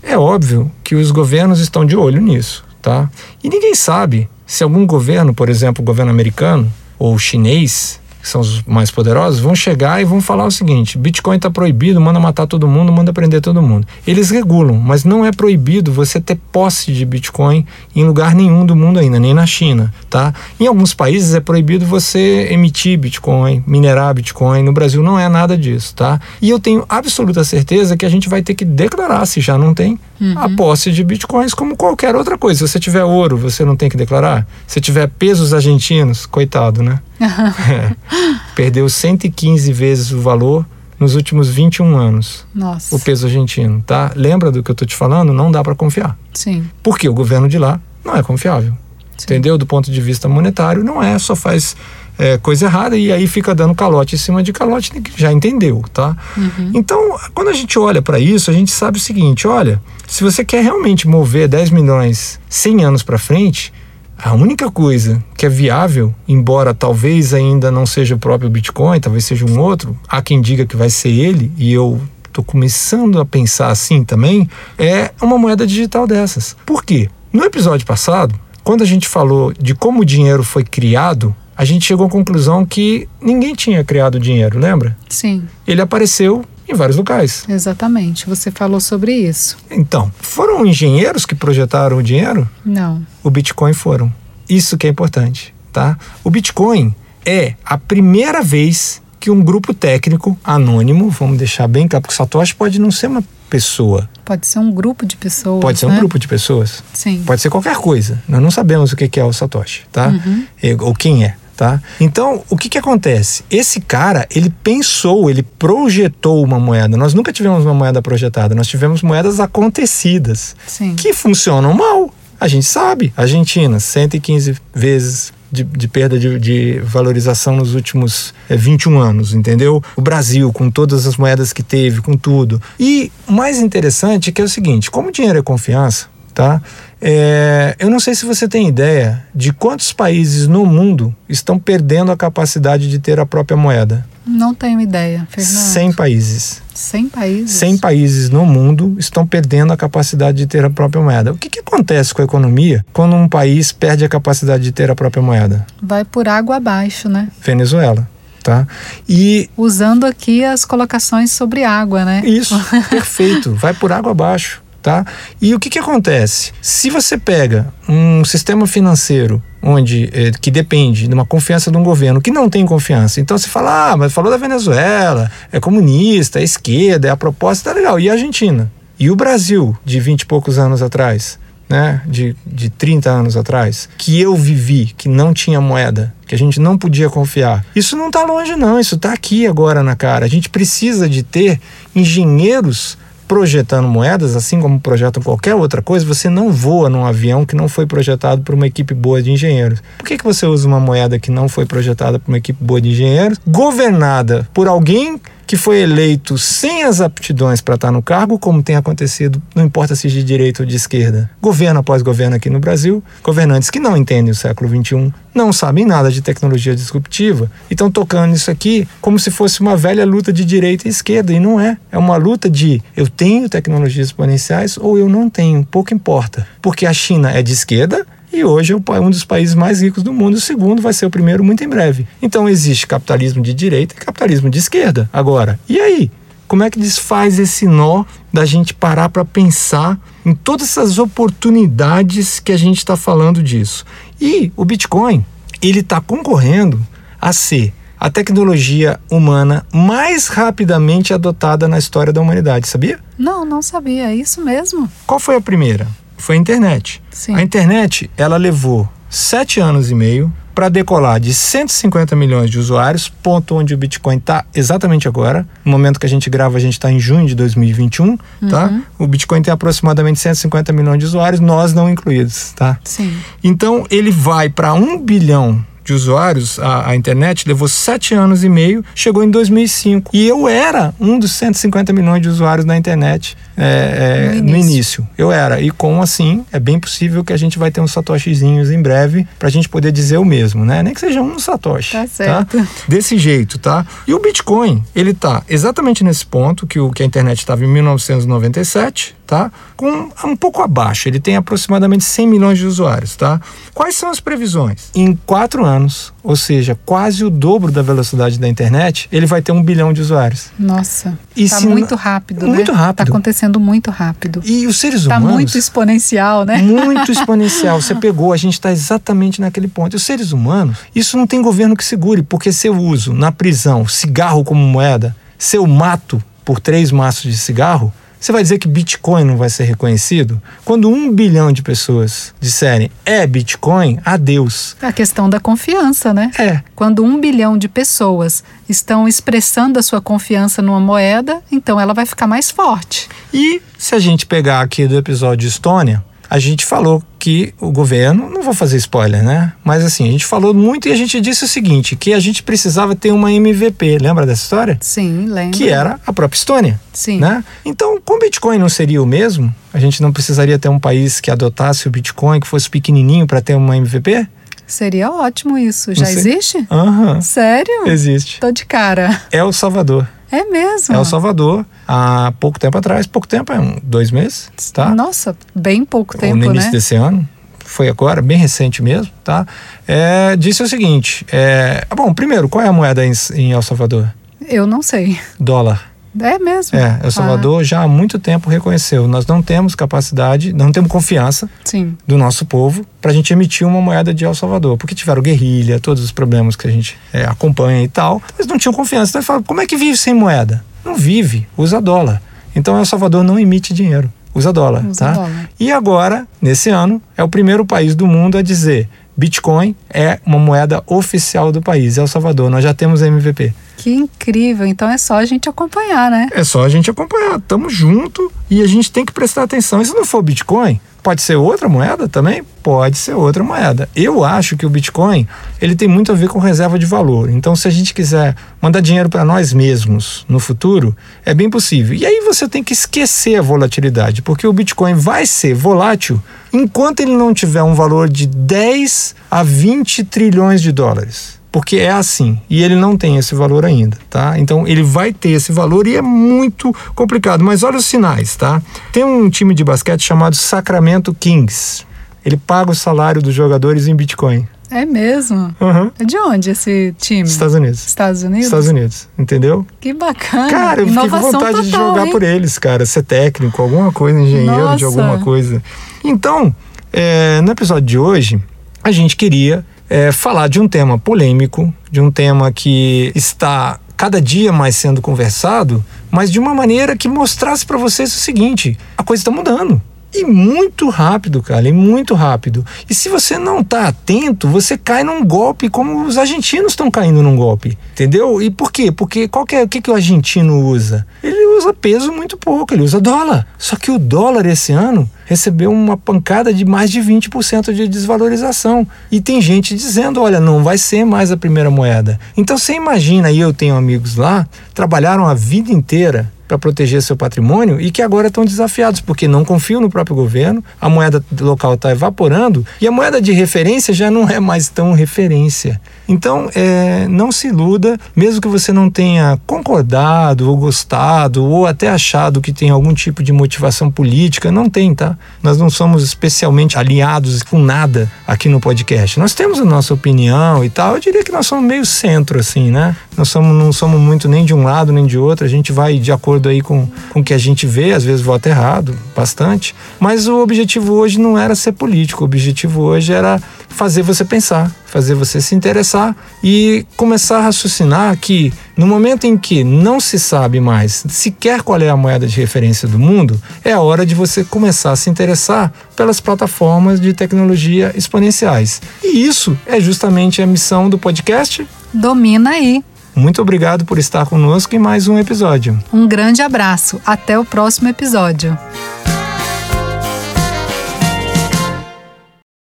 [0.07, 3.09] É óbvio que os governos estão de olho nisso, tá?
[3.43, 8.41] E ninguém sabe se algum governo, por exemplo, o governo americano ou chinês, que são
[8.41, 12.45] os mais poderosos, vão chegar e vão falar o seguinte: Bitcoin está proibido, manda matar
[12.45, 13.87] todo mundo, manda prender todo mundo.
[14.05, 17.65] Eles regulam, mas não é proibido você ter posse de Bitcoin
[17.95, 20.33] em lugar nenhum do mundo ainda, nem na China, tá?
[20.59, 24.61] Em alguns países é proibido você emitir Bitcoin, minerar Bitcoin.
[24.61, 26.19] No Brasil não é nada disso, tá?
[26.41, 29.73] E eu tenho absoluta certeza que a gente vai ter que declarar, se já não
[29.73, 29.97] tem,
[30.35, 32.59] a posse de Bitcoins como qualquer outra coisa.
[32.59, 34.45] Se você tiver ouro, você não tem que declarar.
[34.65, 36.99] Se tiver pesos argentinos, coitado, né?
[38.55, 40.65] Perdeu 115 vezes o valor
[40.99, 42.45] nos últimos 21 anos.
[42.53, 42.95] Nossa.
[42.95, 44.11] O peso argentino, tá?
[44.15, 45.31] Lembra do que eu tô te falando?
[45.33, 46.17] Não dá para confiar.
[46.33, 46.67] Sim.
[46.81, 48.73] Porque o governo de lá não é confiável.
[49.17, 49.25] Sim.
[49.25, 49.57] Entendeu?
[49.57, 51.75] Do ponto de vista monetário, não é, só faz
[52.17, 56.15] é, coisa errada e aí fica dando calote em cima de calote, já entendeu, tá?
[56.35, 56.71] Uhum.
[56.73, 60.43] Então, quando a gente olha para isso, a gente sabe o seguinte: olha, se você
[60.43, 63.71] quer realmente mover 10 milhões 100 anos para frente,
[64.17, 69.25] a única coisa que é viável, embora talvez ainda não seja o próprio Bitcoin, talvez
[69.25, 73.25] seja um outro, há quem diga que vai ser ele, e eu estou começando a
[73.25, 76.55] pensar assim também, é uma moeda digital dessas.
[76.65, 77.09] Por quê?
[77.31, 81.85] No episódio passado, quando a gente falou de como o dinheiro foi criado, a gente
[81.85, 84.95] chegou à conclusão que ninguém tinha criado dinheiro, lembra?
[85.09, 85.43] Sim.
[85.65, 87.45] Ele apareceu em vários locais.
[87.47, 89.57] Exatamente, você falou sobre isso.
[89.69, 92.49] Então, foram engenheiros que projetaram o dinheiro?
[92.63, 93.05] Não.
[93.23, 94.11] O Bitcoin foram.
[94.49, 95.97] Isso que é importante, tá?
[96.23, 96.95] O Bitcoin
[97.25, 102.55] é a primeira vez que um grupo técnico anônimo, vamos deixar bem claro, porque Satoshi
[102.55, 104.09] pode não ser uma pessoa.
[104.23, 105.61] Pode ser um grupo de pessoas.
[105.61, 105.93] Pode ser né?
[105.93, 106.83] um grupo de pessoas.
[106.93, 107.23] Sim.
[107.25, 108.21] Pode ser qualquer coisa.
[108.27, 110.07] Nós não sabemos o que é o Satoshi, tá?
[110.09, 110.45] Uhum.
[110.81, 111.81] Ou quem é tá?
[111.99, 113.43] Então, o que que acontece?
[113.49, 116.95] Esse cara, ele pensou, ele projetou uma moeda.
[116.95, 120.95] Nós nunca tivemos uma moeda projetada, nós tivemos moedas acontecidas Sim.
[120.95, 122.13] que funcionam mal.
[122.39, 123.11] A gente sabe.
[123.17, 129.81] Argentina, 115 vezes de, de, perda de, de, valorização nos últimos é, 21 anos, entendeu?
[129.95, 132.61] O Brasil, com todas as moedas que teve, com tudo.
[132.79, 136.07] E o mais interessante é que é o seguinte: como dinheiro é confiança,
[136.37, 136.61] tá?
[137.01, 142.11] É, eu não sei se você tem ideia de quantos países no mundo estão perdendo
[142.11, 144.05] a capacidade de ter a própria moeda.
[144.23, 145.51] Não tenho ideia, Fernando.
[145.51, 146.61] 100 países.
[146.75, 147.51] 100 países?
[147.51, 151.31] 100 países no mundo estão perdendo a capacidade de ter a própria moeda.
[151.31, 154.91] O que, que acontece com a economia quando um país perde a capacidade de ter
[154.91, 155.65] a própria moeda?
[155.81, 157.29] Vai por água abaixo, né?
[157.41, 158.07] Venezuela.
[158.43, 158.67] Tá?
[159.09, 162.21] E usando aqui as colocações sobre água, né?
[162.23, 162.55] Isso,
[162.91, 163.55] perfeito.
[163.55, 164.61] Vai por água abaixo.
[164.87, 165.05] Tá?
[165.41, 166.53] E o que, que acontece?
[166.61, 171.83] Se você pega um sistema financeiro onde é, que depende de uma confiança de um
[171.83, 176.39] governo que não tem confiança, então você fala, ah, mas falou da Venezuela, é comunista,
[176.39, 177.99] é esquerda, é a proposta, tá legal.
[177.99, 178.71] E a Argentina?
[178.97, 181.37] E o Brasil, de 20 e poucos anos atrás?
[181.67, 186.37] Né, de, de 30 anos atrás, que eu vivi, que não tinha moeda, que a
[186.37, 187.65] gente não podia confiar.
[187.75, 190.25] Isso não está longe, não, isso está aqui agora na cara.
[190.25, 191.59] A gente precisa de ter
[191.93, 192.97] engenheiros
[193.27, 197.67] projetando moedas, assim como projetam qualquer outra coisa, você não voa num avião que não
[197.67, 199.81] foi projetado por uma equipe boa de engenheiros.
[199.97, 202.79] Por que, que você usa uma moeda que não foi projetada por uma equipe boa
[202.79, 208.37] de engenheiros, governada por alguém que foi eleito sem as aptidões para estar no cargo,
[208.37, 212.49] como tem acontecido, não importa se de direita ou de esquerda, governo após governo aqui
[212.49, 217.49] no Brasil, governantes que não entendem o século XXI, não sabem nada de tecnologia disruptiva
[217.69, 221.31] e estão tocando isso aqui como se fosse uma velha luta de direita e esquerda,
[221.31, 221.77] e não é.
[221.91, 226.45] É uma luta de eu tenho tecnologias exponenciais ou eu não tenho, pouco importa.
[226.61, 230.13] Porque a China é de esquerda, e hoje é um dos países mais ricos do
[230.13, 230.35] mundo.
[230.35, 232.07] O segundo vai ser o primeiro muito em breve.
[232.21, 235.09] Então existe capitalismo de direita e capitalismo de esquerda.
[235.11, 236.11] Agora, e aí?
[236.47, 242.39] Como é que desfaz esse nó da gente parar para pensar em todas essas oportunidades
[242.39, 243.85] que a gente está falando disso?
[244.19, 245.25] E o Bitcoin,
[245.61, 246.79] ele está concorrendo
[247.19, 252.99] a ser a tecnologia humana mais rapidamente adotada na história da humanidade, sabia?
[253.17, 254.11] Não, não sabia.
[254.11, 254.89] É isso mesmo?
[255.05, 255.87] Qual foi a primeira?
[256.17, 257.01] Foi a internet.
[257.11, 257.35] Sim.
[257.35, 263.07] A internet, ela levou sete anos e meio para decolar de 150 milhões de usuários,
[263.07, 265.47] ponto onde o Bitcoin está exatamente agora.
[265.63, 268.17] No momento que a gente grava, a gente está em junho de 2021,
[268.49, 268.65] tá?
[268.65, 268.81] Uhum.
[268.97, 272.79] O Bitcoin tem aproximadamente 150 milhões de usuários, nós não incluídos, tá?
[272.83, 273.15] Sim.
[273.43, 278.49] Então ele vai para um bilhão de usuários, a, a, internet levou sete anos e
[278.49, 280.11] meio, chegou em 2005.
[280.13, 284.51] E eu era um dos 150 milhões de usuários na internet é, é, no, início.
[284.51, 285.07] no, início.
[285.17, 285.59] Eu era.
[285.59, 289.27] E com assim, é bem possível que a gente vai ter uns satoshizinhos em breve
[289.39, 290.83] para a gente poder dizer o mesmo, né?
[290.83, 291.93] Nem que seja um satoshi.
[291.93, 292.57] Tá certo.
[292.57, 292.67] Tá?
[292.87, 293.85] Desse jeito, tá?
[294.07, 297.67] E o Bitcoin, ele tá exatamente nesse ponto que, o, que a internet estava em
[297.67, 299.51] 1997, tá?
[299.75, 303.41] Com um pouco abaixo, ele tem aproximadamente 100 milhões de usuários, tá?
[303.73, 304.89] Quais são as previsões?
[304.95, 309.53] Em quatro anos, ou seja, quase o dobro da velocidade da internet, ele vai ter
[309.53, 310.47] um bilhão de usuários.
[310.59, 312.77] Nossa, e tá se muito rápido, muito né?
[312.77, 312.97] rápido.
[312.97, 314.41] Tá acontecendo muito rápido.
[314.43, 315.35] E os seres tá humanos...
[315.35, 316.57] muito exponencial, né?
[316.57, 317.81] Muito exponencial.
[317.81, 319.93] Você pegou, a gente está exatamente naquele ponto.
[319.93, 323.31] E os seres humanos, isso não tem governo que segure, porque se eu uso na
[323.31, 328.57] prisão cigarro como moeda, se eu mato por três maços de cigarro, Você vai dizer
[328.57, 330.41] que Bitcoin não vai ser reconhecido?
[330.65, 334.75] Quando um bilhão de pessoas disserem é Bitcoin, adeus.
[334.81, 336.31] É a questão da confiança, né?
[336.37, 336.61] É.
[336.75, 342.05] Quando um bilhão de pessoas estão expressando a sua confiança numa moeda, então ela vai
[342.05, 343.07] ficar mais forte.
[343.33, 348.29] E se a gente pegar aqui do episódio Estônia, a gente falou que o governo,
[348.29, 349.51] não vou fazer spoiler, né?
[349.61, 352.41] Mas assim, a gente falou muito e a gente disse o seguinte, que a gente
[352.41, 354.77] precisava ter uma MVP, lembra dessa história?
[354.79, 355.57] Sim, lembro.
[355.57, 356.79] Que era a própria Estônia.
[356.93, 357.19] Sim.
[357.19, 357.43] Né?
[357.65, 359.53] Então, com o Bitcoin não seria o mesmo?
[359.73, 363.41] A gente não precisaria ter um país que adotasse o Bitcoin, que fosse pequenininho para
[363.41, 364.25] ter uma MVP?
[364.65, 365.93] Seria ótimo isso.
[365.93, 366.65] Já existe?
[366.71, 367.19] Aham.
[367.19, 367.87] Sério?
[367.87, 368.39] Existe.
[368.39, 369.21] Tô de cara.
[369.33, 370.07] É o Salvador.
[370.31, 370.95] É mesmo?
[370.95, 371.65] É o Salvador.
[371.87, 374.93] Há pouco tempo atrás, pouco tempo, é um, dois meses, tá?
[374.93, 376.71] Nossa, bem pouco Ou tempo, no início né?
[376.71, 377.27] desse ano,
[377.59, 379.45] foi agora, bem recente mesmo, tá?
[379.87, 384.13] É, disse o seguinte: é, bom, primeiro, qual é a moeda em, em El Salvador?
[384.47, 385.19] Eu não sei.
[385.39, 385.91] Dólar.
[386.19, 386.77] É mesmo?
[386.77, 389.07] É, El Salvador já há muito tempo reconheceu.
[389.07, 391.95] Nós não temos capacidade, não temos confiança Ah, sim.
[392.07, 395.79] do nosso povo para a gente emitir uma moeda de El Salvador, porque tiveram guerrilha,
[395.79, 399.11] todos os problemas que a gente é, acompanha e tal, eles não tinham confiança.
[399.11, 400.63] Então, eles falaram, como é que vive sem moeda?
[400.83, 402.21] Não vive, usa dólar.
[402.55, 405.11] Então, El Salvador não emite dinheiro, usa dólar, Usa tá?
[405.11, 405.49] dólar.
[405.59, 410.37] E agora, nesse ano, é o primeiro país do mundo a dizer Bitcoin é uma
[410.37, 412.51] moeda oficial do país, El Salvador.
[412.51, 413.51] Nós já temos MVP.
[413.77, 414.67] Que incrível.
[414.67, 416.27] Então é só a gente acompanhar, né?
[416.31, 419.81] É só a gente acompanhar, estamos junto e a gente tem que prestar atenção.
[419.81, 422.43] E se não for Bitcoin, pode ser outra moeda também?
[422.61, 423.87] Pode ser outra moeda.
[423.95, 425.27] Eu acho que o Bitcoin,
[425.61, 427.29] ele tem muito a ver com reserva de valor.
[427.29, 430.95] Então, se a gente quiser mandar dinheiro para nós mesmos no futuro,
[431.25, 431.95] é bem possível.
[431.95, 436.21] E aí você tem que esquecer a volatilidade, porque o Bitcoin vai ser volátil
[436.51, 441.89] enquanto ele não tiver um valor de 10 a 20 trilhões de dólares porque é
[441.89, 444.37] assim e ele não tem esse valor ainda, tá?
[444.37, 447.43] Então ele vai ter esse valor e é muito complicado.
[447.43, 448.61] Mas olha os sinais, tá?
[448.91, 451.83] Tem um time de basquete chamado Sacramento Kings.
[452.23, 454.47] Ele paga o salário dos jogadores em Bitcoin.
[454.69, 455.55] É mesmo.
[455.59, 455.89] Uhum.
[456.05, 457.27] De onde esse time?
[457.27, 457.87] Estados Unidos.
[457.87, 458.45] Estados Unidos?
[458.45, 459.65] Estados Unidos, entendeu?
[459.79, 460.51] Que bacana.
[460.51, 462.11] Cara, eu fiquei com vontade de total, jogar hein?
[462.11, 464.85] por eles, cara, ser técnico, alguma coisa, engenheiro de Nossa.
[464.85, 465.63] alguma coisa.
[466.03, 466.55] Então,
[466.93, 468.39] é, no episódio de hoje,
[468.83, 474.21] a gente queria é, falar de um tema polêmico, de um tema que está cada
[474.21, 479.03] dia mais sendo conversado, mas de uma maneira que mostrasse para vocês o seguinte: a
[479.03, 479.81] coisa está mudando.
[480.19, 482.65] E muito rápido, cara, e muito rápido.
[482.89, 487.21] E se você não tá atento, você cai num golpe como os argentinos estão caindo
[487.21, 488.41] num golpe, entendeu?
[488.41, 488.91] E por quê?
[488.91, 491.05] Porque qual que é, o que, que o argentino usa?
[491.21, 493.45] Ele usa peso muito pouco, ele usa dólar.
[493.57, 498.87] Só que o dólar esse ano recebeu uma pancada de mais de 20% de desvalorização.
[499.11, 502.19] E tem gente dizendo, olha, não vai ser mais a primeira moeda.
[502.35, 507.17] Então você imagina, e eu tenho amigos lá, trabalharam a vida inteira para proteger seu
[507.17, 511.73] patrimônio e que agora estão desafiados porque não confiam no próprio governo, a moeda local
[511.73, 515.79] está evaporando e a moeda de referência já não é mais tão referência.
[516.07, 521.89] Então, é, não se iluda, mesmo que você não tenha concordado ou gostado ou até
[521.89, 525.17] achado que tem algum tipo de motivação política, não tem, tá?
[525.43, 529.19] Nós não somos especialmente aliados com nada aqui no podcast.
[529.19, 530.95] Nós temos a nossa opinião e tal.
[530.95, 532.95] Eu diria que nós somos meio centro, assim, né?
[533.17, 535.45] Nós somos, não somos muito nem de um lado nem de outro.
[535.45, 538.21] A gente vai de acordo aí com, com o que a gente vê, às vezes
[538.21, 539.75] vota errado, bastante.
[539.99, 543.41] Mas o objetivo hoje não era ser político, o objetivo hoje era
[543.77, 549.37] fazer você pensar, fazer você se interessar e começar a raciocinar que no momento em
[549.37, 553.71] que não se sabe mais sequer qual é a moeda de referência do mundo, é
[553.71, 558.81] a hora de você começar a se interessar pelas plataformas de tecnologia exponenciais.
[559.03, 561.65] E isso é justamente a missão do podcast.
[561.93, 562.83] Domina aí.
[563.15, 565.79] Muito obrigado por estar conosco em mais um episódio.
[565.93, 566.99] Um grande abraço.
[567.05, 568.57] Até o próximo episódio.